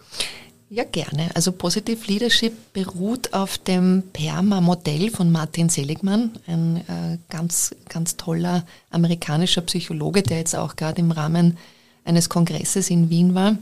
Ja, 0.68 0.82
gerne. 0.82 1.30
Also 1.34 1.52
Positive 1.52 2.04
Leadership 2.08 2.72
beruht 2.72 3.32
auf 3.32 3.56
dem 3.56 4.02
PERMA-Modell 4.12 5.10
von 5.10 5.30
Martin 5.30 5.68
Seligmann, 5.68 6.32
ein 6.48 6.76
äh, 6.88 7.18
ganz, 7.28 7.72
ganz 7.88 8.16
toller 8.16 8.66
amerikanischer 8.90 9.60
Psychologe, 9.60 10.22
der 10.24 10.38
jetzt 10.38 10.56
auch 10.56 10.74
gerade 10.74 11.00
im 11.00 11.12
Rahmen 11.12 11.56
eines 12.04 12.28
Kongresses 12.28 12.90
in 12.90 13.10
Wien 13.10 13.34
war. 13.36 13.56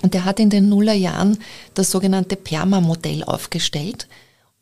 Und 0.00 0.14
der 0.14 0.24
hat 0.24 0.40
in 0.40 0.48
den 0.48 0.70
Nullerjahren 0.70 1.38
das 1.74 1.90
sogenannte 1.90 2.36
PERMA-Modell 2.36 3.24
aufgestellt. 3.24 4.08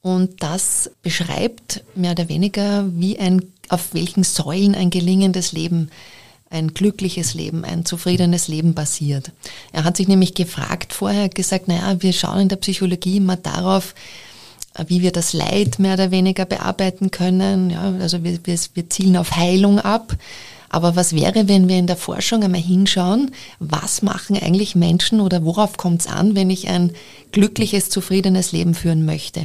Und 0.03 0.43
das 0.43 0.91
beschreibt 1.03 1.85
mehr 1.95 2.13
oder 2.13 2.29
weniger, 2.29 2.85
wie 2.95 3.19
ein, 3.19 3.53
auf 3.69 3.95
welchen 3.95 4.25
Säulen 4.25 4.75
ein 4.75 4.91
gelingendes 4.91 5.53
Leben 5.53 5.91
ein 6.57 6.75
glückliches 6.75 7.35
Leben, 7.35 7.65
ein 7.65 7.85
zufriedenes 7.85 8.49
Leben 8.49 8.75
basiert. 8.75 9.31
Er 9.73 9.85
hat 9.85 9.97
sich 9.97 10.09
nämlich 10.09 10.35
gefragt 10.35 10.93
vorher, 10.93 11.29
gesagt, 11.29 11.69
naja, 11.69 12.03
wir 12.03 12.13
schauen 12.13 12.41
in 12.41 12.49
der 12.49 12.57
Psychologie 12.57 13.19
immer 13.19 13.37
darauf, 13.37 13.95
wie 14.87 15.03
wir 15.03 15.13
das 15.13 15.33
Leid 15.33 15.79
mehr 15.79 15.95
oder 15.95 16.11
weniger 16.11 16.45
bearbeiten 16.45 17.11
können. 17.11 17.71
Ja, 17.71 17.95
also 18.01 18.25
wir, 18.25 18.39
wir, 18.45 18.59
wir 18.75 18.91
zielen 18.91 19.17
auf 19.17 19.37
Heilung 19.37 19.79
ab. 19.79 20.17
Aber 20.69 20.97
was 20.97 21.15
wäre, 21.15 21.49
wenn 21.49 21.69
wir 21.69 21.79
in 21.79 21.87
der 21.87 21.97
Forschung 21.97 22.43
einmal 22.43 22.61
hinschauen, 22.61 23.31
was 23.61 24.03
machen 24.03 24.37
eigentlich 24.37 24.75
Menschen 24.75 25.21
oder 25.21 25.45
worauf 25.45 25.77
kommt 25.77 26.03
es 26.03 26.07
an, 26.07 26.35
wenn 26.35 26.51
ich 26.51 26.69
ein 26.69 26.93
glückliches, 27.33 27.89
zufriedenes 27.89 28.53
Leben 28.53 28.75
führen 28.75 29.05
möchte? 29.05 29.45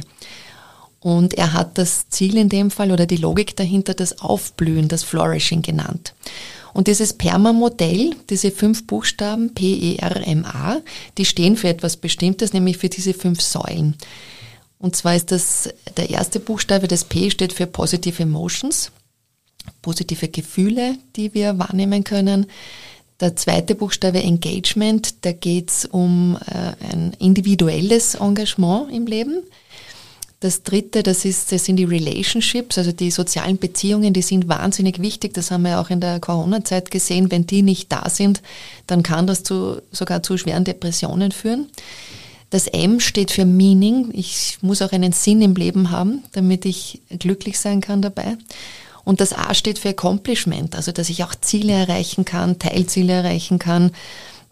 Und 1.00 1.34
er 1.34 1.52
hat 1.52 1.78
das 1.78 2.08
Ziel 2.10 2.36
in 2.36 2.48
dem 2.48 2.70
Fall 2.70 2.92
oder 2.92 3.06
die 3.06 3.16
Logik 3.16 3.56
dahinter 3.56 3.94
das 3.94 4.20
Aufblühen, 4.20 4.88
das 4.88 5.02
Flourishing 5.02 5.62
genannt. 5.62 6.14
Und 6.72 6.88
dieses 6.88 7.12
PERMA-Modell, 7.12 8.14
diese 8.30 8.50
fünf 8.50 8.86
Buchstaben 8.86 9.54
P-E-R-M-A, 9.54 10.80
die 11.18 11.24
stehen 11.24 11.56
für 11.56 11.68
etwas 11.68 11.96
Bestimmtes, 11.96 12.52
nämlich 12.52 12.78
für 12.78 12.88
diese 12.88 13.14
fünf 13.14 13.40
Säulen. 13.40 13.96
Und 14.78 14.96
zwar 14.96 15.14
ist 15.14 15.30
das 15.30 15.68
der 15.96 16.10
erste 16.10 16.40
Buchstabe, 16.40 16.88
das 16.88 17.04
P 17.04 17.30
steht 17.30 17.52
für 17.52 17.66
Positive 17.66 18.22
Emotions, 18.22 18.90
positive 19.80 20.28
Gefühle, 20.28 20.96
die 21.14 21.34
wir 21.34 21.58
wahrnehmen 21.58 22.02
können. 22.02 22.46
Der 23.20 23.36
zweite 23.36 23.76
Buchstabe 23.76 24.20
Engagement, 24.20 25.24
da 25.24 25.30
geht 25.30 25.70
es 25.70 25.84
um 25.84 26.36
äh, 26.46 26.92
ein 26.92 27.12
individuelles 27.20 28.16
Engagement 28.16 28.90
im 28.90 29.06
Leben. 29.06 29.44
Das 30.42 30.64
dritte, 30.64 31.04
das, 31.04 31.24
ist, 31.24 31.52
das 31.52 31.66
sind 31.66 31.76
die 31.76 31.84
Relationships, 31.84 32.76
also 32.76 32.90
die 32.90 33.12
sozialen 33.12 33.58
Beziehungen, 33.58 34.12
die 34.12 34.22
sind 34.22 34.48
wahnsinnig 34.48 35.00
wichtig. 35.00 35.34
Das 35.34 35.52
haben 35.52 35.62
wir 35.62 35.80
auch 35.80 35.88
in 35.88 36.00
der 36.00 36.18
Corona-Zeit 36.18 36.90
gesehen. 36.90 37.30
Wenn 37.30 37.46
die 37.46 37.62
nicht 37.62 37.92
da 37.92 38.10
sind, 38.10 38.42
dann 38.88 39.04
kann 39.04 39.28
das 39.28 39.44
zu, 39.44 39.80
sogar 39.92 40.24
zu 40.24 40.36
schweren 40.36 40.64
Depressionen 40.64 41.30
führen. 41.30 41.68
Das 42.50 42.66
M 42.66 42.98
steht 42.98 43.30
für 43.30 43.44
Meaning. 43.44 44.10
Ich 44.14 44.58
muss 44.62 44.82
auch 44.82 44.90
einen 44.90 45.12
Sinn 45.12 45.42
im 45.42 45.54
Leben 45.54 45.92
haben, 45.92 46.24
damit 46.32 46.64
ich 46.64 47.00
glücklich 47.20 47.60
sein 47.60 47.80
kann 47.80 48.02
dabei. 48.02 48.36
Und 49.04 49.20
das 49.20 49.32
A 49.32 49.54
steht 49.54 49.78
für 49.78 49.90
Accomplishment, 49.90 50.74
also 50.74 50.90
dass 50.90 51.08
ich 51.08 51.22
auch 51.22 51.36
Ziele 51.36 51.72
erreichen 51.72 52.24
kann, 52.24 52.58
Teilziele 52.58 53.12
erreichen 53.12 53.60
kann, 53.60 53.92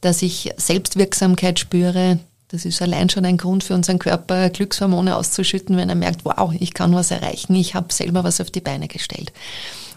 dass 0.03 0.23
ich 0.23 0.53
Selbstwirksamkeit 0.57 1.59
spüre. 1.59 2.21
Das 2.51 2.65
ist 2.65 2.83
allein 2.83 3.09
schon 3.09 3.25
ein 3.25 3.37
Grund 3.37 3.63
für 3.63 3.75
unseren 3.75 4.01
Körper, 4.01 4.51
Glückshormone 4.51 5.17
auszuschütten, 5.17 5.77
wenn 5.77 5.89
er 5.89 5.95
merkt, 5.95 6.25
wow, 6.25 6.53
ich 6.59 6.75
kann 6.75 6.95
was 6.95 7.13
erreichen, 7.13 7.55
ich 7.55 7.75
habe 7.77 7.93
selber 7.93 8.25
was 8.25 8.41
auf 8.41 8.51
die 8.51 8.61
Beine 8.61 8.89
gestellt. 8.89 9.33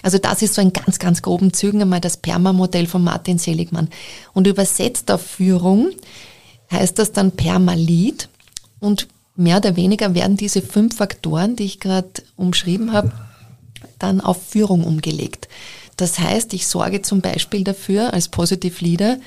Also 0.04 0.18
das 0.18 0.42
ist 0.42 0.54
so 0.54 0.62
in 0.62 0.74
ganz, 0.74 1.00
ganz 1.00 1.22
groben 1.22 1.54
Zügen 1.54 1.82
einmal 1.82 2.02
das 2.02 2.18
Perma-Modell 2.18 2.88
von 2.88 3.04
Martin 3.04 3.40
Seligmann. 3.40 3.90
Und 4.34 4.48
übersetzt 4.48 5.10
auf 5.10 5.22
Führung 5.26 5.90
heißt 6.72 7.00
das 7.00 7.14
dann 7.14 7.32
Permalit. 7.32 8.28
Und 8.80 9.08
mehr 9.36 9.58
oder 9.58 9.76
weniger 9.76 10.14
werden 10.14 10.38
diese 10.38 10.62
fünf 10.62 10.98
Faktoren, 10.98 11.56
die 11.56 11.64
ich 11.64 11.80
gerade 11.80 12.10
umschrieben 12.36 12.92
habe, 12.92 13.14
dann 13.98 14.20
auf 14.22 14.46
Führung 14.46 14.84
umgelegt. 14.84 15.48
Das 15.96 16.20
heißt, 16.20 16.54
ich 16.54 16.68
sorge 16.68 17.02
zum 17.02 17.22
Beispiel 17.22 17.64
dafür 17.64 18.14
als 18.14 18.28
Positive 18.28 18.84
Leader, 18.84 19.18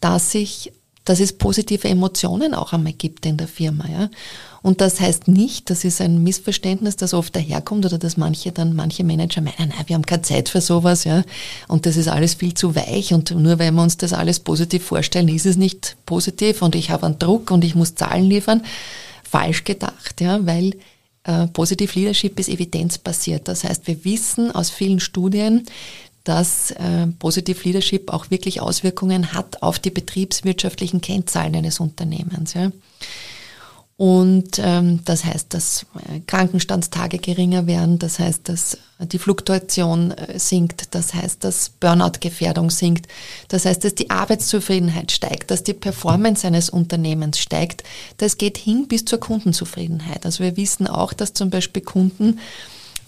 dass 0.00 0.34
ich, 0.34 0.72
dass 1.04 1.20
es 1.20 1.32
positive 1.32 1.88
Emotionen 1.88 2.54
auch 2.54 2.72
einmal 2.72 2.92
gibt 2.92 3.26
in 3.26 3.36
der 3.36 3.48
Firma, 3.48 3.88
ja. 3.88 4.10
Und 4.62 4.80
das 4.80 5.00
heißt 5.00 5.26
nicht, 5.26 5.70
das 5.70 5.82
ist 5.82 6.00
ein 6.00 6.22
Missverständnis, 6.22 6.94
das 6.94 7.14
oft 7.14 7.34
daherkommt 7.34 7.84
oder 7.84 7.98
dass 7.98 8.16
manche 8.16 8.52
dann, 8.52 8.76
manche 8.76 9.02
Manager 9.02 9.40
meinen, 9.40 9.70
nein, 9.70 9.84
wir 9.86 9.94
haben 9.94 10.06
keine 10.06 10.22
Zeit 10.22 10.48
für 10.48 10.60
sowas, 10.60 11.02
ja. 11.04 11.24
Und 11.66 11.86
das 11.86 11.96
ist 11.96 12.08
alles 12.08 12.34
viel 12.34 12.54
zu 12.54 12.76
weich 12.76 13.12
und 13.12 13.32
nur 13.32 13.58
weil 13.58 13.72
wir 13.72 13.82
uns 13.82 13.96
das 13.96 14.12
alles 14.12 14.38
positiv 14.38 14.84
vorstellen, 14.84 15.28
ist 15.28 15.46
es 15.46 15.56
nicht 15.56 15.96
positiv 16.06 16.62
und 16.62 16.76
ich 16.76 16.90
habe 16.90 17.06
einen 17.06 17.18
Druck 17.18 17.50
und 17.50 17.64
ich 17.64 17.74
muss 17.74 17.96
Zahlen 17.96 18.24
liefern. 18.24 18.62
Falsch 19.24 19.64
gedacht, 19.64 20.20
ja, 20.20 20.46
weil 20.46 20.76
äh, 21.24 21.46
Positive 21.48 21.98
Leadership 21.98 22.38
ist 22.38 22.48
evidenzbasiert. 22.48 23.48
Das 23.48 23.64
heißt, 23.64 23.86
wir 23.86 24.04
wissen 24.04 24.52
aus 24.52 24.70
vielen 24.70 25.00
Studien, 25.00 25.64
dass 26.24 26.70
äh, 26.72 27.06
Positive 27.18 27.62
Leadership 27.64 28.12
auch 28.12 28.30
wirklich 28.30 28.60
Auswirkungen 28.60 29.32
hat 29.32 29.62
auf 29.62 29.78
die 29.78 29.90
betriebswirtschaftlichen 29.90 31.00
Kennzahlen 31.00 31.54
eines 31.56 31.80
Unternehmens. 31.80 32.54
Ja. 32.54 32.70
Und 33.96 34.58
ähm, 34.58 35.00
das 35.04 35.24
heißt, 35.24 35.54
dass 35.54 35.86
äh, 35.94 36.20
Krankenstandstage 36.26 37.18
geringer 37.18 37.68
werden, 37.68 38.00
das 38.00 38.18
heißt, 38.18 38.48
dass 38.48 38.78
die 38.98 39.18
Fluktuation 39.18 40.12
äh, 40.12 40.38
sinkt, 40.38 40.94
das 40.96 41.14
heißt, 41.14 41.44
dass 41.44 41.68
Burnout-Gefährdung 41.68 42.70
sinkt, 42.70 43.06
das 43.48 43.64
heißt, 43.64 43.84
dass 43.84 43.94
die 43.94 44.10
Arbeitszufriedenheit 44.10 45.12
steigt, 45.12 45.52
dass 45.52 45.62
die 45.62 45.74
Performance 45.74 46.44
eines 46.44 46.68
Unternehmens 46.68 47.38
steigt. 47.38 47.84
Das 48.16 48.38
geht 48.38 48.58
hin 48.58 48.88
bis 48.88 49.04
zur 49.04 49.20
Kundenzufriedenheit. 49.20 50.24
Also 50.26 50.42
wir 50.42 50.56
wissen 50.56 50.88
auch, 50.88 51.12
dass 51.12 51.34
zum 51.34 51.50
Beispiel 51.50 51.82
Kunden 51.82 52.40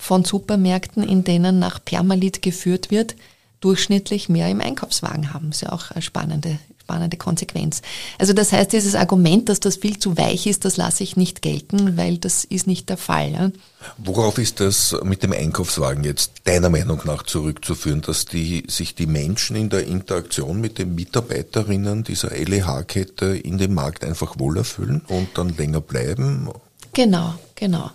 von 0.04 0.25
Supermärkten, 0.25 1.02
in 1.02 1.25
denen 1.25 1.58
nach 1.58 1.82
Permalit 1.82 2.42
geführt 2.42 2.90
wird, 2.90 3.16
durchschnittlich 3.61 4.28
mehr 4.28 4.50
im 4.50 4.61
Einkaufswagen 4.61 5.32
haben. 5.32 5.49
Das 5.49 5.56
ist 5.56 5.62
ja 5.62 5.73
auch 5.73 5.90
eine 5.90 6.02
spannende 6.02 6.58
spannende 6.84 7.16
Konsequenz. 7.16 7.80
Also 8.18 8.34
das 8.34 8.52
heißt, 8.52 8.75
dieses 8.75 8.94
Argument, 8.94 9.49
dass 9.49 9.58
das 9.58 9.76
viel 9.76 9.99
zu 9.99 10.18
weich 10.18 10.46
ist, 10.46 10.66
das 10.66 10.76
lasse 10.76 11.02
ich 11.02 11.16
nicht 11.16 11.40
gelten, 11.40 11.96
weil 11.96 12.18
das 12.18 12.44
ist 12.44 12.66
nicht 12.66 12.90
der 12.90 12.99
Fall. 12.99 13.32
Ja. 13.32 13.50
Worauf 13.96 14.37
ist 14.37 14.61
das 14.61 14.94
mit 15.02 15.23
dem 15.23 15.32
Einkaufswagen 15.32 16.04
jetzt 16.04 16.32
deiner 16.44 16.68
Meinung 16.68 17.00
nach 17.06 17.23
zurückzuführen, 17.23 18.02
dass 18.02 18.26
die, 18.26 18.64
sich 18.68 18.94
die 18.94 19.06
Menschen 19.06 19.56
in 19.56 19.70
der 19.70 19.87
Interaktion 19.87 20.61
mit 20.61 20.76
den 20.76 20.94
Mitarbeiterinnen 20.94 22.04
dieser 22.04 22.32
LEH-Kette 22.32 23.34
in 23.34 23.56
dem 23.56 23.73
Markt 23.73 24.04
einfach 24.04 24.38
wohler 24.38 24.64
fühlen 24.64 25.00
und 25.08 25.28
dann 25.38 25.56
länger 25.56 25.80
bleiben? 25.80 26.50
Genau, 26.92 27.32
genau. 27.54 27.90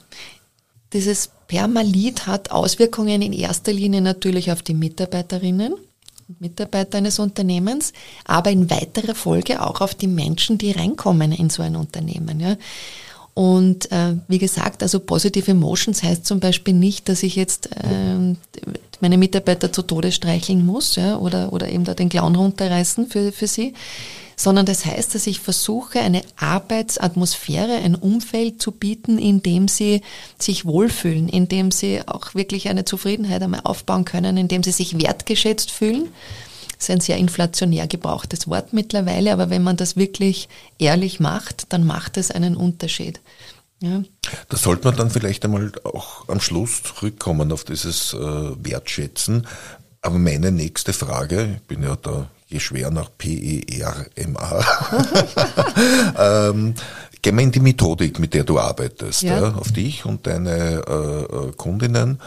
Dieses 0.93 1.29
Permalit 1.49 2.27
hat 2.27 2.51
Auswirkungen 2.51 3.21
in 3.21 3.33
erster 3.33 3.73
Linie 3.73 3.99
natürlich 3.99 4.51
auf 4.53 4.61
die 4.61 4.73
Mitarbeiterinnen 4.73 5.75
Mitarbeiter 6.37 6.99
eines 6.99 7.17
Unternehmens, 7.17 7.91
aber 8.23 8.51
in 8.51 8.69
weiterer 8.69 9.15
Folge 9.15 9.65
auch 9.65 9.81
auf 9.81 9.95
die 9.95 10.07
Menschen, 10.07 10.59
die 10.59 10.71
reinkommen 10.71 11.31
in 11.31 11.49
so 11.49 11.63
ein 11.63 11.75
Unternehmen. 11.75 12.39
Ja. 12.39 12.55
Und 13.33 13.91
äh, 13.91 14.15
wie 14.27 14.37
gesagt, 14.37 14.83
also 14.83 14.99
Positive 14.99 15.49
Emotions 15.49 16.03
heißt 16.03 16.25
zum 16.25 16.39
Beispiel 16.39 16.75
nicht, 16.75 17.09
dass 17.09 17.23
ich 17.23 17.35
jetzt 17.35 17.69
äh, 17.71 18.35
meine 18.99 19.17
Mitarbeiter 19.17 19.71
zu 19.71 19.81
Tode 19.81 20.11
streicheln 20.11 20.65
muss 20.65 20.97
ja, 20.97 21.17
oder, 21.17 21.51
oder 21.51 21.69
eben 21.69 21.83
da 21.83 21.95
den 21.95 22.09
Clown 22.09 22.35
runterreißen 22.35 23.07
für, 23.07 23.31
für 23.31 23.47
sie, 23.47 23.73
sondern 24.39 24.65
das 24.65 24.85
heißt, 24.85 25.15
dass 25.15 25.27
ich 25.27 25.41
versuche, 25.41 25.99
eine 25.99 26.21
Arbeitsatmosphäre, 26.37 27.73
ein 27.73 27.93
Umfeld 27.93 28.61
zu 28.61 28.71
bieten, 28.71 29.17
in 29.17 29.43
dem 29.43 29.67
sie 29.67 30.01
sich 30.37 30.63
wohlfühlen, 30.63 31.27
in 31.27 31.49
dem 31.49 31.71
sie 31.71 32.07
auch 32.07 32.35
wirklich 32.35 32.69
eine 32.69 32.85
Zufriedenheit 32.85 33.43
einmal 33.43 33.59
aufbauen 33.65 34.05
können, 34.05 34.37
in 34.37 34.47
dem 34.47 34.63
sie 34.63 34.71
sich 34.71 34.97
wertgeschätzt 34.97 35.71
fühlen. 35.71 36.07
Das 36.77 36.87
ist 36.87 36.89
ein 36.89 37.01
sehr 37.01 37.17
inflationär 37.17 37.85
gebrauchtes 37.87 38.47
Wort 38.47 38.71
mittlerweile, 38.71 39.33
aber 39.33 39.49
wenn 39.49 39.61
man 39.61 39.75
das 39.75 39.97
wirklich 39.97 40.47
ehrlich 40.77 41.19
macht, 41.19 41.73
dann 41.73 41.85
macht 41.85 42.15
es 42.15 42.31
einen 42.31 42.55
Unterschied. 42.55 43.19
Ja. 43.81 44.03
Da 44.47 44.55
sollte 44.55 44.87
man 44.87 44.95
dann 44.95 45.11
vielleicht 45.11 45.43
einmal 45.43 45.73
auch 45.83 46.29
am 46.29 46.39
Schluss 46.39 46.81
zurückkommen 46.83 47.51
auf 47.51 47.65
dieses 47.65 48.13
äh, 48.13 48.17
Wertschätzen. 48.17 49.47
Aber 50.01 50.17
meine 50.17 50.53
nächste 50.53 50.93
Frage, 50.93 51.57
ich 51.57 51.67
bin 51.67 51.83
ja 51.83 51.97
da 51.97 52.29
je 52.49 52.59
schwer 52.59 52.91
nach 52.91 53.09
P-E-R-M-A. 53.17 54.65
ähm, 56.49 56.73
gehen 57.21 57.37
wir 57.37 57.43
in 57.43 57.51
die 57.51 57.59
Methodik, 57.59 58.17
mit 58.19 58.33
der 58.33 58.43
du 58.43 58.59
arbeitest, 58.59 59.21
ja. 59.21 59.39
Ja, 59.39 59.53
auf 59.53 59.71
dich 59.71 60.05
und 60.05 60.25
deine 60.25 60.81
äh, 60.87 61.23
äh, 61.23 61.51
Kundinnen. 61.55 62.19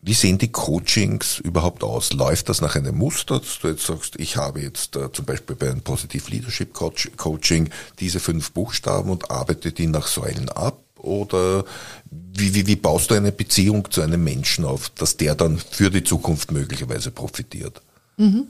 Wie 0.00 0.14
sehen 0.14 0.38
die 0.38 0.52
Coachings 0.52 1.38
überhaupt 1.38 1.82
aus? 1.82 2.12
Läuft 2.12 2.48
das 2.48 2.60
nach 2.60 2.76
einem 2.76 2.96
Muster, 2.96 3.40
dass 3.40 3.58
du 3.60 3.68
jetzt 3.68 3.86
sagst, 3.86 4.14
ich 4.16 4.36
habe 4.36 4.60
jetzt 4.60 4.94
äh, 4.96 5.10
zum 5.12 5.24
Beispiel 5.24 5.56
bei 5.56 5.70
einem 5.70 5.80
Positive 5.80 6.30
Leadership 6.30 6.72
Coach, 6.72 7.10
Coaching 7.16 7.70
diese 7.98 8.20
fünf 8.20 8.52
Buchstaben 8.52 9.10
und 9.10 9.30
arbeite 9.30 9.72
die 9.72 9.86
nach 9.86 10.06
Säulen 10.06 10.50
ab? 10.50 10.78
Oder 10.98 11.64
wie, 12.10 12.54
wie, 12.54 12.66
wie 12.66 12.76
baust 12.76 13.10
du 13.10 13.14
eine 13.14 13.32
Beziehung 13.32 13.90
zu 13.90 14.02
einem 14.02 14.22
Menschen 14.22 14.64
auf, 14.64 14.90
dass 14.90 15.16
der 15.16 15.34
dann 15.34 15.58
für 15.58 15.90
die 15.90 16.04
Zukunft 16.04 16.50
möglicherweise 16.50 17.10
profitiert? 17.10 17.80
Mhm 18.18 18.48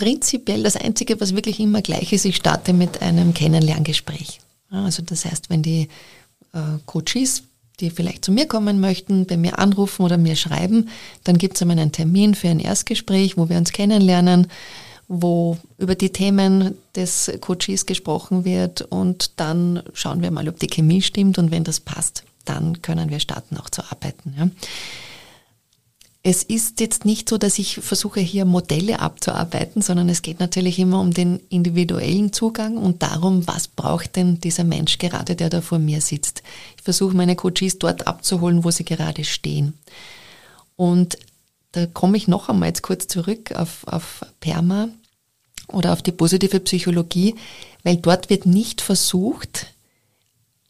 prinzipiell 0.00 0.62
das 0.62 0.76
Einzige, 0.76 1.20
was 1.20 1.34
wirklich 1.34 1.60
immer 1.60 1.82
gleich 1.82 2.14
ist, 2.14 2.24
ich 2.24 2.36
starte 2.36 2.72
mit 2.72 3.02
einem 3.02 3.34
Kennenlerngespräch. 3.34 4.40
Also 4.70 5.02
das 5.02 5.26
heißt, 5.26 5.50
wenn 5.50 5.62
die 5.62 5.88
äh, 6.54 6.78
Coaches, 6.86 7.42
die 7.80 7.90
vielleicht 7.90 8.24
zu 8.24 8.32
mir 8.32 8.46
kommen 8.46 8.80
möchten, 8.80 9.26
bei 9.26 9.36
mir 9.36 9.58
anrufen 9.58 10.02
oder 10.02 10.16
mir 10.16 10.36
schreiben, 10.36 10.88
dann 11.24 11.36
gibt 11.36 11.56
es 11.56 11.62
einmal 11.62 11.78
einen 11.78 11.92
Termin 11.92 12.34
für 12.34 12.48
ein 12.48 12.60
Erstgespräch, 12.60 13.36
wo 13.36 13.50
wir 13.50 13.58
uns 13.58 13.72
kennenlernen, 13.72 14.46
wo 15.06 15.58
über 15.76 15.94
die 15.94 16.10
Themen 16.10 16.78
des 16.96 17.30
Coaches 17.42 17.84
gesprochen 17.84 18.46
wird 18.46 18.80
und 18.80 19.32
dann 19.36 19.82
schauen 19.92 20.22
wir 20.22 20.30
mal, 20.30 20.48
ob 20.48 20.58
die 20.58 20.68
Chemie 20.68 21.02
stimmt 21.02 21.36
und 21.36 21.50
wenn 21.50 21.64
das 21.64 21.80
passt, 21.80 22.24
dann 22.46 22.80
können 22.80 23.10
wir 23.10 23.20
starten 23.20 23.58
auch 23.58 23.68
zu 23.68 23.82
arbeiten. 23.82 24.34
Ja. 24.38 24.48
Es 26.22 26.42
ist 26.42 26.80
jetzt 26.80 27.06
nicht 27.06 27.30
so, 27.30 27.38
dass 27.38 27.58
ich 27.58 27.76
versuche 27.76 28.20
hier 28.20 28.44
Modelle 28.44 29.00
abzuarbeiten, 29.00 29.80
sondern 29.80 30.10
es 30.10 30.20
geht 30.20 30.38
natürlich 30.38 30.78
immer 30.78 31.00
um 31.00 31.14
den 31.14 31.40
individuellen 31.48 32.30
Zugang 32.32 32.76
und 32.76 33.02
darum, 33.02 33.46
was 33.46 33.68
braucht 33.68 34.16
denn 34.16 34.38
dieser 34.38 34.64
Mensch 34.64 34.98
gerade, 34.98 35.34
der 35.34 35.48
da 35.48 35.62
vor 35.62 35.78
mir 35.78 36.02
sitzt. 36.02 36.42
Ich 36.76 36.82
versuche 36.82 37.16
meine 37.16 37.36
Coaches 37.36 37.78
dort 37.78 38.06
abzuholen, 38.06 38.64
wo 38.64 38.70
sie 38.70 38.84
gerade 38.84 39.24
stehen. 39.24 39.72
Und 40.76 41.16
da 41.72 41.86
komme 41.86 42.18
ich 42.18 42.28
noch 42.28 42.50
einmal 42.50 42.68
jetzt 42.68 42.82
kurz 42.82 43.06
zurück 43.06 43.52
auf, 43.52 43.86
auf 43.86 44.20
Perma 44.40 44.88
oder 45.68 45.94
auf 45.94 46.02
die 46.02 46.12
positive 46.12 46.60
Psychologie, 46.60 47.34
weil 47.82 47.96
dort 47.96 48.28
wird 48.28 48.44
nicht 48.44 48.82
versucht, 48.82 49.68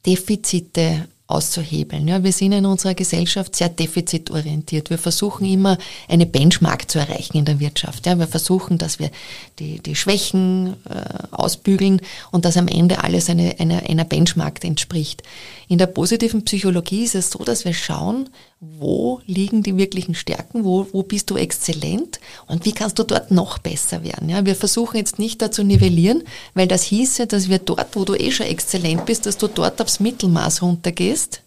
Defizite 0.07 1.09
auszuhebeln. 1.31 2.09
Ja, 2.09 2.23
wir 2.25 2.33
sind 2.33 2.53
in 2.53 2.67
unserer 2.67 2.95
Gesellschaft 2.95 3.57
sehr 3.57 3.69
defizitorientiert. 3.69 4.91
Wir 4.91 4.99
versuchen 4.99 5.47
immer 5.47 5.79
eine 6.09 6.27
Benchmark 6.27 6.91
zu 6.91 6.99
erreichen 6.99 7.37
in 7.37 7.45
der 7.45 7.61
Wirtschaft. 7.61 8.07
Ja, 8.07 8.19
wir 8.19 8.27
versuchen, 8.27 8.79
dass 8.79 8.99
wir 8.99 9.11
die, 9.59 9.81
die 9.81 9.97
Schwächen 9.97 10.77
äh, 10.89 11.27
ausbügeln 11.31 12.01
und 12.31 12.45
dass 12.45 12.57
am 12.57 12.69
Ende 12.69 13.03
alles 13.05 13.31
eine, 13.31 13.55
eine, 13.59 13.89
einer 13.89 14.05
Benchmark 14.05 14.65
entspricht. 14.65 15.23
In 15.69 15.79
der 15.79 15.87
positiven 15.87 16.45
Psychologie 16.45 17.05
ist 17.05 17.15
es 17.15 17.31
so, 17.31 17.45
dass 17.45 17.65
wir 17.65 17.75
schauen, 17.75 18.29
wo 18.61 19.23
liegen 19.25 19.63
die 19.63 19.79
wirklichen 19.79 20.15
Stärken, 20.15 20.65
wo, 20.65 20.87
wo 20.93 21.03
bist 21.03 21.31
du 21.31 21.37
exzellent 21.37 22.21
und 22.47 22.67
wie 22.67 22.73
kannst 22.73 22.99
du 22.99 23.05
dort 23.05 23.31
noch 23.31 23.57
besser 23.57 24.05
werden. 24.05 24.29
Ja, 24.29 24.45
wir 24.45 24.55
versuchen 24.55 24.99
jetzt 24.99 25.19
nicht 25.19 25.41
da 25.41 25.51
zu 25.51 25.65
nivellieren, 25.65 26.25
weil 26.53 26.69
das 26.69 26.83
hieße, 26.83 27.27
dass 27.27 27.49
wir 27.49 27.59
dort, 27.59 27.97
wo 27.97 28.05
du 28.05 28.15
eh 28.15 28.31
schon 28.31 28.47
exzellent 28.47 29.07
bist, 29.07 29.25
dass 29.25 29.39
du 29.39 29.49
dort 29.49 29.81
aufs 29.81 29.99
Mittelmaß 29.99 30.61
runtergehst 30.61 31.41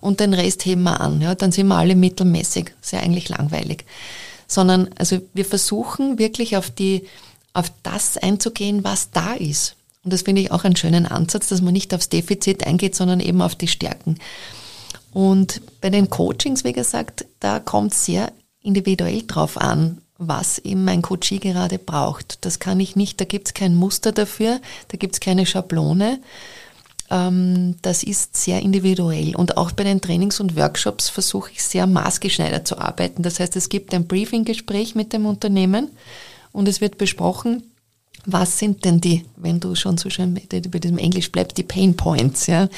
und 0.00 0.20
den 0.20 0.32
Rest 0.32 0.64
heben 0.64 0.84
wir 0.84 1.00
an. 1.00 1.20
Ja, 1.20 1.34
dann 1.34 1.52
sind 1.52 1.68
wir 1.68 1.76
alle 1.76 1.94
mittelmäßig. 1.94 2.72
Ist 2.80 2.92
ja 2.92 3.00
eigentlich 3.00 3.28
langweilig. 3.28 3.84
Sondern, 4.46 4.88
also 4.96 5.20
wir 5.34 5.44
versuchen 5.44 6.18
wirklich 6.18 6.56
auf 6.56 6.70
die, 6.70 7.04
auf 7.52 7.70
das 7.82 8.16
einzugehen, 8.16 8.82
was 8.82 9.10
da 9.10 9.34
ist. 9.34 9.76
Und 10.04 10.12
das 10.12 10.22
finde 10.22 10.40
ich 10.40 10.52
auch 10.52 10.64
einen 10.64 10.76
schönen 10.76 11.04
Ansatz, 11.04 11.48
dass 11.48 11.60
man 11.60 11.74
nicht 11.74 11.92
aufs 11.92 12.08
Defizit 12.08 12.66
eingeht, 12.66 12.94
sondern 12.94 13.20
eben 13.20 13.42
auf 13.42 13.56
die 13.56 13.68
Stärken. 13.68 14.18
Und 15.16 15.62
bei 15.80 15.88
den 15.88 16.10
Coachings, 16.10 16.62
wie 16.62 16.74
gesagt, 16.74 17.24
da 17.40 17.58
kommt 17.58 17.94
sehr 17.94 18.34
individuell 18.62 19.22
drauf 19.26 19.56
an, 19.56 20.02
was 20.18 20.58
eben 20.58 20.84
mein 20.84 21.00
Coachie 21.00 21.40
gerade 21.40 21.78
braucht. 21.78 22.44
Das 22.44 22.58
kann 22.58 22.80
ich 22.80 22.96
nicht, 22.96 23.18
da 23.18 23.24
gibt 23.24 23.48
es 23.48 23.54
kein 23.54 23.74
Muster 23.74 24.12
dafür, 24.12 24.60
da 24.88 24.98
gibt 24.98 25.14
es 25.14 25.20
keine 25.20 25.46
Schablone. 25.46 26.20
Ähm, 27.10 27.76
das 27.80 28.02
ist 28.02 28.36
sehr 28.36 28.60
individuell. 28.60 29.34
Und 29.34 29.56
auch 29.56 29.72
bei 29.72 29.84
den 29.84 30.02
Trainings 30.02 30.38
und 30.38 30.54
Workshops 30.54 31.08
versuche 31.08 31.50
ich 31.50 31.62
sehr 31.62 31.86
maßgeschneidert 31.86 32.68
zu 32.68 32.76
arbeiten. 32.76 33.22
Das 33.22 33.40
heißt, 33.40 33.56
es 33.56 33.70
gibt 33.70 33.94
ein 33.94 34.06
Briefinggespräch 34.06 34.94
mit 34.94 35.14
dem 35.14 35.24
Unternehmen 35.24 35.92
und 36.52 36.68
es 36.68 36.82
wird 36.82 36.98
besprochen, 36.98 37.62
was 38.24 38.58
sind 38.58 38.84
denn 38.84 39.00
die, 39.00 39.24
wenn 39.36 39.60
du 39.60 39.74
schon 39.74 39.98
so 39.98 40.10
schön 40.10 40.34
bei 40.34 40.78
diesem 40.78 40.98
Englisch 40.98 41.30
bleibst, 41.30 41.58
die 41.58 41.62
Pain 41.62 41.96
Points, 41.96 42.46
ja? 42.46 42.64
Mhm. 42.64 42.70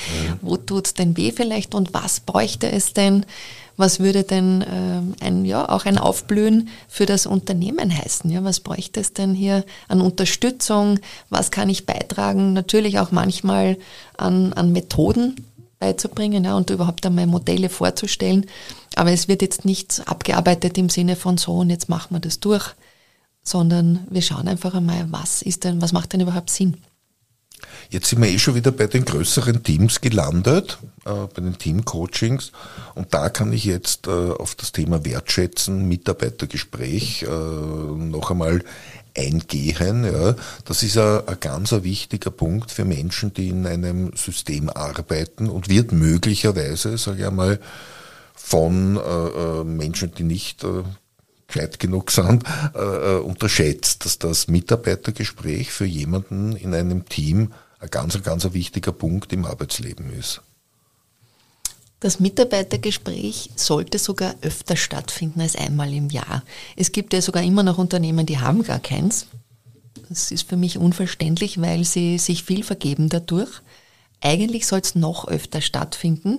Wo 0.43 0.57
tut's 0.57 0.95
denn 0.95 1.17
weh 1.17 1.33
vielleicht 1.33 1.75
und 1.75 1.95
was 1.95 2.21
bräuchte 2.21 2.71
es 2.71 2.93
denn? 2.93 3.25
Was 3.79 4.01
würde 4.01 4.25
denn 4.25 4.63
äh, 4.63 5.25
ein, 5.25 5.45
ja, 5.45 5.69
auch 5.69 5.85
ein 5.85 5.99
Aufblühen 5.99 6.69
für 6.89 7.07
das 7.07 7.27
Unternehmen 7.27 7.97
heißen? 7.97 8.29
Ja, 8.29 8.43
was 8.43 8.59
bräuchte 8.59 8.99
es 8.99 9.13
denn 9.13 9.35
hier 9.35 9.65
an 9.87 10.01
Unterstützung? 10.01 10.99
Was 11.31 11.53
kann 11.53 11.69
ich 11.69 11.87
beitragen? 11.87 12.55
Natürlich 12.55 12.99
auch 12.99 13.13
manchmal 13.13 13.79
an, 14.17 14.53
an 14.53 14.73
Methoden 14.73 15.37
beizubringen 15.79 16.45
ja, 16.45 16.57
und 16.57 16.71
überhaupt 16.71 17.07
einmal 17.07 17.29
Modelle 17.29 17.69
vorzustellen. 17.69 18.47
Aber 18.97 19.13
es 19.13 19.29
wird 19.29 19.43
jetzt 19.43 19.65
nicht 19.65 20.03
abgearbeitet 20.07 20.77
im 20.77 20.89
Sinne 20.89 21.15
von 21.15 21.39
so 21.39 21.59
und 21.59 21.71
jetzt 21.71 21.89
machen 21.89 22.17
wir 22.17 22.21
das 22.21 22.41
durch, 22.41 22.75
sondern 23.49 24.07
wir 24.11 24.23
schauen 24.23 24.49
einfach 24.49 24.75
einmal, 24.75 25.07
was 25.11 25.43
ist 25.43 25.65
denn, 25.65 25.81
was 25.81 25.93
macht 25.93 26.13
denn 26.13 26.21
überhaupt 26.21 26.51
Sinn? 26.51 26.77
Jetzt 27.91 28.09
sind 28.11 28.23
wir 28.23 28.29
eh 28.29 28.39
schon 28.39 28.55
wieder 28.55 28.71
bei 28.71 28.87
den 28.87 29.05
größeren 29.05 29.63
Teams 29.63 30.01
gelandet, 30.01 30.79
äh, 31.05 31.11
bei 31.11 31.41
den 31.41 31.57
Teamcoachings. 31.59 32.53
Und 32.95 33.15
da 33.15 33.31
kann 33.31 33.53
ich 33.53 33.65
jetzt 33.65 34.07
äh, 34.07 34.11
auf 34.11 34.55
das 34.55 34.73
Thema 34.73 35.05
Wertschätzen, 35.05 35.89
Mitarbeitergespräch 35.89 37.23
äh, 37.23 37.27
noch 37.27 38.31
einmal 38.31 38.63
eingehen. 39.17 40.05
Ja. 40.05 40.37
Das 40.67 40.83
ist 40.83 40.99
ein, 40.99 41.27
ein 41.27 41.41
ganz 41.41 41.73
wichtiger 41.73 42.31
Punkt 42.31 42.71
für 42.71 42.85
Menschen, 42.85 43.33
die 43.33 43.49
in 43.49 43.67
einem 43.67 44.13
System 44.15 44.69
arbeiten 44.69 45.49
und 45.49 45.69
wird 45.69 45.93
möglicherweise, 45.93 46.99
sage 46.99 47.21
ich 47.21 47.27
einmal, 47.27 47.59
von 48.35 48.97
äh, 48.97 49.01
äh 49.01 49.65
Menschen, 49.65 50.13
die 50.15 50.23
nicht 50.23 50.63
äh, 50.63 50.85
gescheit 51.49 51.79
genug 51.81 52.11
sind, 52.11 52.45
äh, 52.75 52.79
äh, 52.79 53.21
unterschätzt, 53.21 54.05
dass 54.05 54.19
das 54.19 54.49
Mitarbeitergespräch 54.49 55.73
für 55.73 55.87
jemanden 55.87 56.55
in 56.55 56.75
einem 56.75 57.07
Team 57.07 57.53
ein 57.81 57.91
ganz, 57.91 58.23
ganz 58.23 58.45
ein 58.45 58.55
wichtiger 58.55 58.93
Punkt 58.93 59.33
im 59.33 59.45
Arbeitsleben 59.45 60.13
ist. 60.13 60.43
Das 62.01 62.21
Mitarbeitergespräch 62.21 63.51
sollte 63.57 63.99
sogar 63.99 64.37
öfter 64.43 64.77
stattfinden 64.77 65.41
als 65.41 65.57
einmal 65.57 65.93
im 65.93 66.11
Jahr. 66.11 66.45
Es 66.77 66.93
gibt 66.93 67.13
ja 67.13 67.21
sogar 67.21 67.43
immer 67.43 67.65
noch 67.65 67.79
Unternehmen, 67.79 68.25
die 68.25 68.39
haben 68.39 68.63
gar 68.63 68.79
keins. 68.79 69.27
Das 70.09 70.31
ist 70.31 70.49
für 70.49 70.57
mich 70.57 70.79
unverständlich, 70.79 71.61
weil 71.61 71.85
sie 71.85 72.19
sich 72.19 72.45
viel 72.45 72.63
vergeben 72.63 73.09
dadurch. 73.09 73.51
Eigentlich 74.21 74.67
soll 74.67 74.81
es 74.81 74.95
noch 74.95 75.27
öfter 75.27 75.61
stattfinden. 75.61 76.39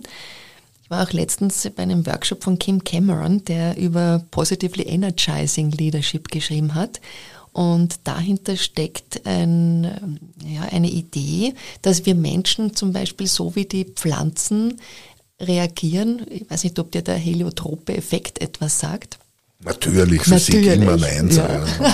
Ich 0.89 0.91
war 0.91 1.08
auch 1.08 1.13
letztens 1.13 1.69
bei 1.75 1.84
einem 1.84 2.08
Workshop 2.08 2.43
von 2.43 2.58
Kim 2.58 2.84
Cameron, 2.84 3.45
der 3.45 3.78
über 3.78 4.25
Positively 4.32 4.86
Energizing 4.88 5.69
Leadership 5.69 6.30
geschrieben 6.30 6.73
hat. 6.73 6.99
Und 7.54 8.08
dahinter 8.08 8.58
steckt 8.58 9.23
ein, 9.28 10.19
ja, 10.43 10.63
eine 10.63 10.89
Idee, 10.89 11.54
dass 11.84 12.08
wir 12.08 12.15
Menschen 12.15 12.75
zum 12.75 12.91
Beispiel 12.91 13.28
so 13.28 13.56
wie 13.56 13.65
die 13.65 13.86
Pflanzen 13.86 14.82
reagieren. 15.39 16.25
Ich 16.28 16.49
weiß 16.49 16.63
nicht, 16.63 16.80
ob 16.80 16.91
dir 16.91 17.04
der 17.04 17.17
heliotrope 17.17 17.95
Effekt 17.95 18.41
etwas 18.41 18.80
sagt. 18.80 19.19
Natürlich, 19.61 20.21
Physik 20.21 20.55
Natürlich, 20.55 20.81
immer 20.81 20.95
nein, 20.95 21.29
ja. 21.31 21.45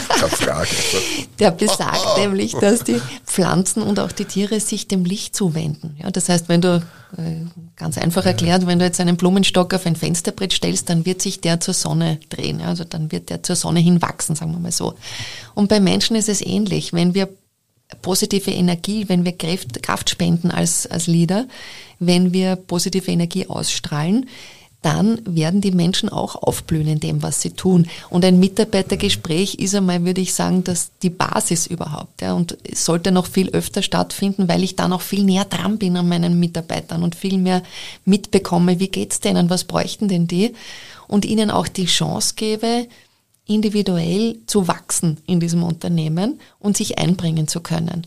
keine 0.07 0.29
Frage. 0.29 0.69
Der 1.39 1.49
besagt 1.49 2.05
nämlich, 2.19 2.53
dass 2.53 2.83
die 2.83 3.01
Pflanzen 3.25 3.81
und 3.81 3.99
auch 3.99 4.11
die 4.11 4.25
Tiere 4.25 4.59
sich 4.59 4.87
dem 4.87 5.03
Licht 5.03 5.35
zuwenden. 5.35 5.97
Ja, 5.99 6.11
das 6.11 6.29
heißt, 6.29 6.47
wenn 6.47 6.61
du, 6.61 6.83
äh, 7.17 7.45
ganz 7.75 7.97
einfach 7.97 8.23
erklärt, 8.23 8.67
wenn 8.67 8.77
du 8.77 8.85
jetzt 8.85 8.99
einen 8.99 9.17
Blumenstock 9.17 9.73
auf 9.73 9.87
ein 9.87 9.95
Fensterbrett 9.95 10.53
stellst, 10.53 10.91
dann 10.91 11.07
wird 11.07 11.23
sich 11.23 11.41
der 11.41 11.59
zur 11.59 11.73
Sonne 11.73 12.19
drehen. 12.29 12.61
Also 12.61 12.83
dann 12.83 13.11
wird 13.11 13.31
der 13.31 13.41
zur 13.41 13.55
Sonne 13.55 13.79
hinwachsen, 13.79 14.35
sagen 14.35 14.51
wir 14.51 14.59
mal 14.59 14.71
so. 14.71 14.93
Und 15.55 15.67
bei 15.67 15.79
Menschen 15.79 16.15
ist 16.15 16.29
es 16.29 16.41
ähnlich. 16.45 16.93
Wenn 16.93 17.15
wir 17.15 17.29
positive 18.03 18.51
Energie, 18.51 19.09
wenn 19.09 19.25
wir 19.25 19.35
Kraft, 19.35 19.81
Kraft 19.81 20.11
spenden 20.11 20.51
als, 20.51 20.85
als 20.85 21.07
Leader, 21.07 21.47
wenn 21.97 22.31
wir 22.31 22.57
positive 22.57 23.09
Energie 23.09 23.47
ausstrahlen, 23.47 24.27
dann 24.85 25.19
werden 25.25 25.61
die 25.61 25.71
Menschen 25.71 26.09
auch 26.09 26.35
aufblühen 26.35 26.87
in 26.87 26.99
dem, 26.99 27.23
was 27.23 27.41
sie 27.41 27.49
tun. 27.49 27.87
Und 28.11 28.23
ein 28.23 28.39
Mitarbeitergespräch 28.39 29.55
ist 29.55 29.73
einmal, 29.73 30.05
würde 30.05 30.21
ich 30.21 30.35
sagen, 30.35 30.63
dass 30.63 30.91
die 31.01 31.09
Basis 31.09 31.65
überhaupt. 31.65 32.21
Ja, 32.21 32.33
und 32.33 32.55
sollte 32.71 33.11
noch 33.11 33.25
viel 33.25 33.49
öfter 33.49 33.81
stattfinden, 33.81 34.47
weil 34.47 34.63
ich 34.63 34.75
dann 34.75 34.93
auch 34.93 35.01
viel 35.01 35.23
näher 35.23 35.45
dran 35.45 35.79
bin 35.79 35.97
an 35.97 36.07
meinen 36.07 36.39
Mitarbeitern 36.39 37.01
und 37.01 37.15
viel 37.15 37.39
mehr 37.39 37.63
mitbekomme, 38.05 38.79
wie 38.79 38.89
geht's 38.89 39.19
denen, 39.19 39.49
was 39.49 39.63
bräuchten 39.63 40.07
denn 40.07 40.27
die? 40.27 40.53
Und 41.07 41.25
ihnen 41.25 41.49
auch 41.49 41.67
die 41.67 41.85
Chance 41.85 42.35
gebe, 42.35 42.87
individuell 43.47 44.37
zu 44.45 44.67
wachsen 44.67 45.17
in 45.25 45.39
diesem 45.39 45.63
Unternehmen 45.63 46.39
und 46.59 46.77
sich 46.77 46.99
einbringen 46.99 47.47
zu 47.47 47.59
können. 47.61 48.05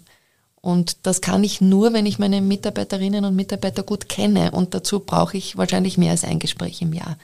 Und 0.60 1.06
das 1.06 1.20
kann 1.20 1.44
ich 1.44 1.60
nur, 1.60 1.92
wenn 1.92 2.06
ich 2.06 2.18
meine 2.18 2.40
Mitarbeiterinnen 2.40 3.24
und 3.24 3.36
Mitarbeiter 3.36 3.82
gut 3.82 4.08
kenne. 4.08 4.50
Und 4.50 4.74
dazu 4.74 5.00
brauche 5.00 5.36
ich 5.36 5.56
wahrscheinlich 5.56 5.98
mehr 5.98 6.10
als 6.10 6.24
ein 6.24 6.38
Gespräch 6.38 6.82
im 6.82 6.92
Jahr. 6.92 7.16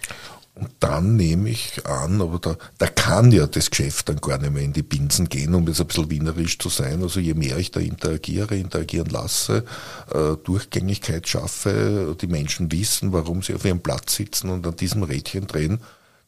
Und 0.56 0.70
dann 0.78 1.16
nehme 1.16 1.50
ich 1.50 1.84
an, 1.84 2.20
aber 2.20 2.38
da, 2.38 2.56
da 2.78 2.86
kann 2.86 3.32
ja 3.32 3.44
das 3.48 3.70
Geschäft 3.70 4.08
dann 4.08 4.18
gar 4.18 4.38
nicht 4.38 4.52
mehr 4.52 4.62
in 4.62 4.72
die 4.72 4.84
Binsen 4.84 5.28
gehen, 5.28 5.52
um 5.52 5.66
jetzt 5.66 5.80
ein 5.80 5.88
bisschen 5.88 6.10
wienerisch 6.10 6.60
zu 6.60 6.68
sein. 6.68 7.02
Also 7.02 7.18
je 7.18 7.34
mehr 7.34 7.58
ich 7.58 7.72
da 7.72 7.80
interagiere, 7.80 8.56
interagieren 8.56 9.08
lasse, 9.08 9.64
äh, 10.12 10.36
Durchgängigkeit 10.44 11.28
schaffe, 11.28 12.16
die 12.20 12.28
Menschen 12.28 12.70
wissen, 12.70 13.12
warum 13.12 13.42
sie 13.42 13.54
auf 13.54 13.64
ihrem 13.64 13.80
Platz 13.80 14.14
sitzen 14.14 14.48
und 14.48 14.64
an 14.64 14.76
diesem 14.76 15.02
Rädchen 15.02 15.48
drehen, 15.48 15.80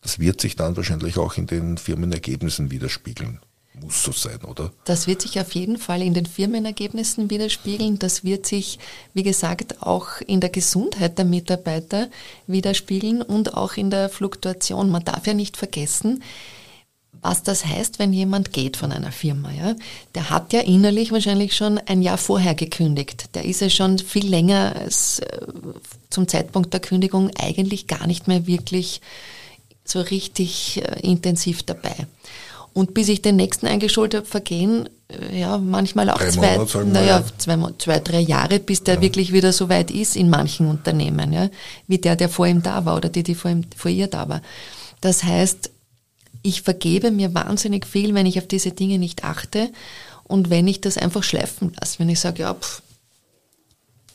das 0.02 0.18
wird 0.18 0.40
sich 0.40 0.56
dann 0.56 0.76
wahrscheinlich 0.76 1.18
auch 1.18 1.36
in 1.36 1.46
den 1.46 1.78
Firmenergebnissen 1.78 2.72
widerspiegeln 2.72 3.38
muss 3.80 4.02
so 4.02 4.12
sein, 4.12 4.40
oder? 4.42 4.72
Das 4.84 5.06
wird 5.06 5.22
sich 5.22 5.38
auf 5.38 5.54
jeden 5.54 5.78
Fall 5.78 6.02
in 6.02 6.14
den 6.14 6.26
Firmenergebnissen 6.26 7.30
widerspiegeln. 7.30 7.98
Das 7.98 8.24
wird 8.24 8.46
sich, 8.46 8.78
wie 9.14 9.22
gesagt, 9.22 9.82
auch 9.82 10.20
in 10.26 10.40
der 10.40 10.50
Gesundheit 10.50 11.18
der 11.18 11.24
Mitarbeiter 11.24 12.08
widerspiegeln 12.46 13.22
und 13.22 13.54
auch 13.54 13.74
in 13.74 13.90
der 13.90 14.08
Fluktuation. 14.08 14.90
Man 14.90 15.04
darf 15.04 15.26
ja 15.26 15.34
nicht 15.34 15.56
vergessen, 15.56 16.22
was 17.22 17.42
das 17.42 17.66
heißt, 17.66 17.98
wenn 17.98 18.12
jemand 18.12 18.52
geht 18.52 18.76
von 18.76 18.92
einer 18.92 19.12
Firma. 19.12 19.50
Ja? 19.52 19.74
Der 20.14 20.30
hat 20.30 20.52
ja 20.52 20.60
innerlich 20.60 21.12
wahrscheinlich 21.12 21.56
schon 21.56 21.78
ein 21.78 22.02
Jahr 22.02 22.18
vorher 22.18 22.54
gekündigt. 22.54 23.34
Der 23.34 23.44
ist 23.44 23.60
ja 23.60 23.70
schon 23.70 23.98
viel 23.98 24.26
länger 24.26 24.76
als 24.76 25.20
äh, 25.20 25.38
zum 26.10 26.28
Zeitpunkt 26.28 26.72
der 26.72 26.80
Kündigung 26.80 27.30
eigentlich 27.36 27.86
gar 27.86 28.06
nicht 28.06 28.28
mehr 28.28 28.46
wirklich 28.46 29.00
so 29.84 30.00
richtig 30.00 30.82
äh, 30.82 31.00
intensiv 31.00 31.62
dabei. 31.62 32.06
Und 32.76 32.92
bis 32.92 33.08
ich 33.08 33.22
den 33.22 33.36
nächsten 33.36 33.66
eingeschult 33.66 34.14
habe, 34.14 34.26
vergehen 34.26 34.86
äh, 35.08 35.40
ja 35.40 35.56
manchmal 35.56 36.10
auch 36.10 36.18
drei 36.18 36.28
zwei, 36.28 36.58
Monate, 36.58 36.84
naja, 36.84 37.24
zwei, 37.38 37.56
zwei, 37.78 38.00
drei 38.00 38.20
Jahre, 38.20 38.58
bis 38.58 38.84
der 38.84 38.96
ja. 38.96 39.00
wirklich 39.00 39.32
wieder 39.32 39.54
so 39.54 39.70
weit 39.70 39.90
ist 39.90 40.14
in 40.14 40.28
manchen 40.28 40.66
Unternehmen, 40.66 41.32
ja, 41.32 41.48
wie 41.86 41.96
der, 41.96 42.16
der 42.16 42.28
vor 42.28 42.46
ihm 42.46 42.62
da 42.62 42.84
war 42.84 42.98
oder 42.98 43.08
die, 43.08 43.22
die 43.22 43.34
vor, 43.34 43.50
ihm, 43.50 43.64
vor 43.74 43.90
ihr 43.90 44.08
da 44.08 44.28
war. 44.28 44.42
Das 45.00 45.24
heißt, 45.24 45.70
ich 46.42 46.60
vergebe 46.60 47.10
mir 47.10 47.32
wahnsinnig 47.32 47.86
viel, 47.86 48.12
wenn 48.12 48.26
ich 48.26 48.38
auf 48.38 48.46
diese 48.46 48.72
Dinge 48.72 48.98
nicht 48.98 49.24
achte 49.24 49.70
und 50.24 50.50
wenn 50.50 50.68
ich 50.68 50.82
das 50.82 50.98
einfach 50.98 51.22
schleifen 51.22 51.72
lasse, 51.80 51.98
wenn 51.98 52.10
ich 52.10 52.20
sage, 52.20 52.42
ja, 52.42 52.52
pff, 52.52 52.82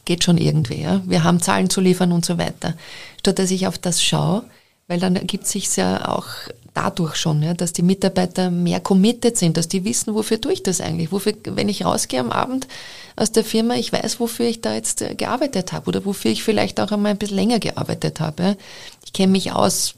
geht 0.05 0.23
schon 0.23 0.37
irgendwie, 0.37 0.83
ja, 0.83 1.01
wir 1.07 1.23
haben 1.23 1.41
Zahlen 1.41 1.71
zu 1.71 1.81
liefern 1.81 2.11
und 2.11 2.25
so 2.25 2.37
weiter, 2.37 2.75
statt 3.19 3.39
dass 3.39 3.49
ich 3.49 3.65
auf 3.65 3.79
das 3.79 4.03
schaue, 4.03 4.43
weil 4.87 4.99
dann 4.99 5.15
ergibt 5.15 5.47
sich 5.47 5.75
ja 5.75 6.07
auch 6.07 6.27
dadurch 6.73 7.15
schon, 7.15 7.41
ja, 7.43 7.53
dass 7.53 7.73
die 7.73 7.81
Mitarbeiter 7.81 8.49
mehr 8.49 8.79
committed 8.79 9.37
sind, 9.37 9.57
dass 9.57 9.67
die 9.67 9.83
wissen, 9.83 10.13
wofür 10.13 10.39
tue 10.39 10.53
ich 10.53 10.63
das 10.63 10.81
eigentlich, 10.81 11.11
wofür, 11.11 11.33
wenn 11.43 11.69
ich 11.69 11.85
rausgehe 11.85 12.19
am 12.19 12.31
Abend 12.31 12.67
aus 13.15 13.31
der 13.31 13.43
Firma, 13.43 13.75
ich 13.75 13.91
weiß, 13.91 14.19
wofür 14.19 14.45
ich 14.45 14.61
da 14.61 14.73
jetzt 14.73 15.01
äh, 15.01 15.15
gearbeitet 15.15 15.73
habe 15.73 15.87
oder 15.87 16.05
wofür 16.05 16.31
ich 16.31 16.43
vielleicht 16.43 16.79
auch 16.79 16.91
einmal 16.91 17.11
ein 17.11 17.17
bisschen 17.17 17.35
länger 17.35 17.59
gearbeitet 17.59 18.19
habe. 18.19 18.57
Ich 19.05 19.13
kenne 19.13 19.33
mich 19.33 19.51
aus, 19.51 19.95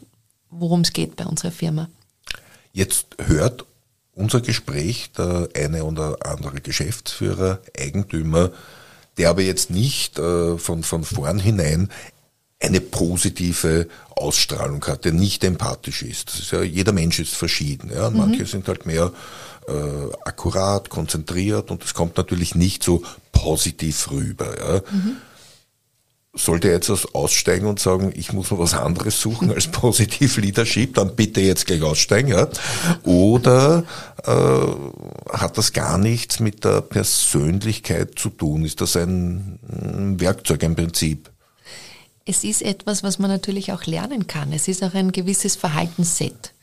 worum 0.49 0.81
es 0.81 0.93
geht 0.93 1.15
bei 1.15 1.25
unserer 1.25 1.51
Firma. 1.51 1.89
Jetzt 2.71 3.07
hört 3.23 3.65
unser 4.15 4.41
Gespräch 4.41 5.11
der 5.17 5.49
eine 5.55 5.83
oder 5.83 6.17
andere 6.25 6.61
Geschäftsführer, 6.61 7.59
Eigentümer, 7.79 8.51
der 9.17 9.29
aber 9.29 9.43
jetzt 9.43 9.69
nicht 9.69 10.17
äh, 10.17 10.57
von, 10.57 10.83
von 10.83 11.03
vornherein 11.03 11.89
eine 12.63 12.81
positive 12.81 13.87
Ausstrahlung 14.15 14.83
hat, 14.85 15.05
der 15.05 15.11
nicht 15.11 15.43
empathisch 15.43 16.01
ist. 16.01 16.39
ist 16.39 16.51
ja, 16.51 16.61
jeder 16.63 16.93
Mensch 16.93 17.19
ist 17.19 17.35
verschieden. 17.35 17.91
Ja. 17.93 18.09
Mhm. 18.09 18.17
Manche 18.17 18.45
sind 18.45 18.67
halt 18.67 18.85
mehr 18.85 19.11
äh, 19.67 19.73
akkurat, 20.23 20.89
konzentriert 20.89 21.71
und 21.71 21.83
es 21.83 21.93
kommt 21.93 22.17
natürlich 22.17 22.55
nicht 22.55 22.83
so 22.83 23.03
positiv 23.31 24.11
rüber. 24.11 24.55
Ja. 24.57 24.81
Mhm. 24.91 25.17
sollte 26.35 26.69
er 26.69 26.75
jetzt 26.75 26.89
aussteigen 27.13 27.67
und 27.67 27.79
sagen, 27.79 28.13
ich 28.15 28.33
muss 28.33 28.49
mir 28.49 28.59
was 28.59 28.73
anderes 28.73 29.19
suchen 29.19 29.51
als 29.51 29.67
Positiv 29.71 30.37
Leadership, 30.37 30.95
dann 30.95 31.15
bitte 31.15 31.41
jetzt 31.41 31.67
gleich 31.67 31.83
aussteigen, 31.83 32.29
ja? 32.29 32.47
Oder 33.03 33.83
äh, 34.25 35.37
hat 35.37 35.57
das 35.57 35.73
gar 35.73 35.97
nichts 35.97 36.39
mit 36.39 36.63
der 36.63 36.81
Persönlichkeit 36.81 38.17
zu 38.17 38.29
tun? 38.29 38.63
Ist 38.63 38.79
das 38.79 38.95
ein, 38.95 39.59
Werkzeug, 40.17 40.63
ein 40.63 40.75
Prinzip? 40.75 41.32
Es 42.25 42.43
ist 42.43 42.61
etwas, 42.61 43.03
was 43.03 43.19
man 43.19 43.29
natürlich 43.29 43.73
auch 43.73 43.85
lernen 43.85 44.27
kann. 44.27 44.53
Es 44.53 44.67
ist 44.67 44.83
auch 44.83 44.93
ein 44.93 45.11
gewisses 45.11 45.55
Verhaltensset. 45.55 46.53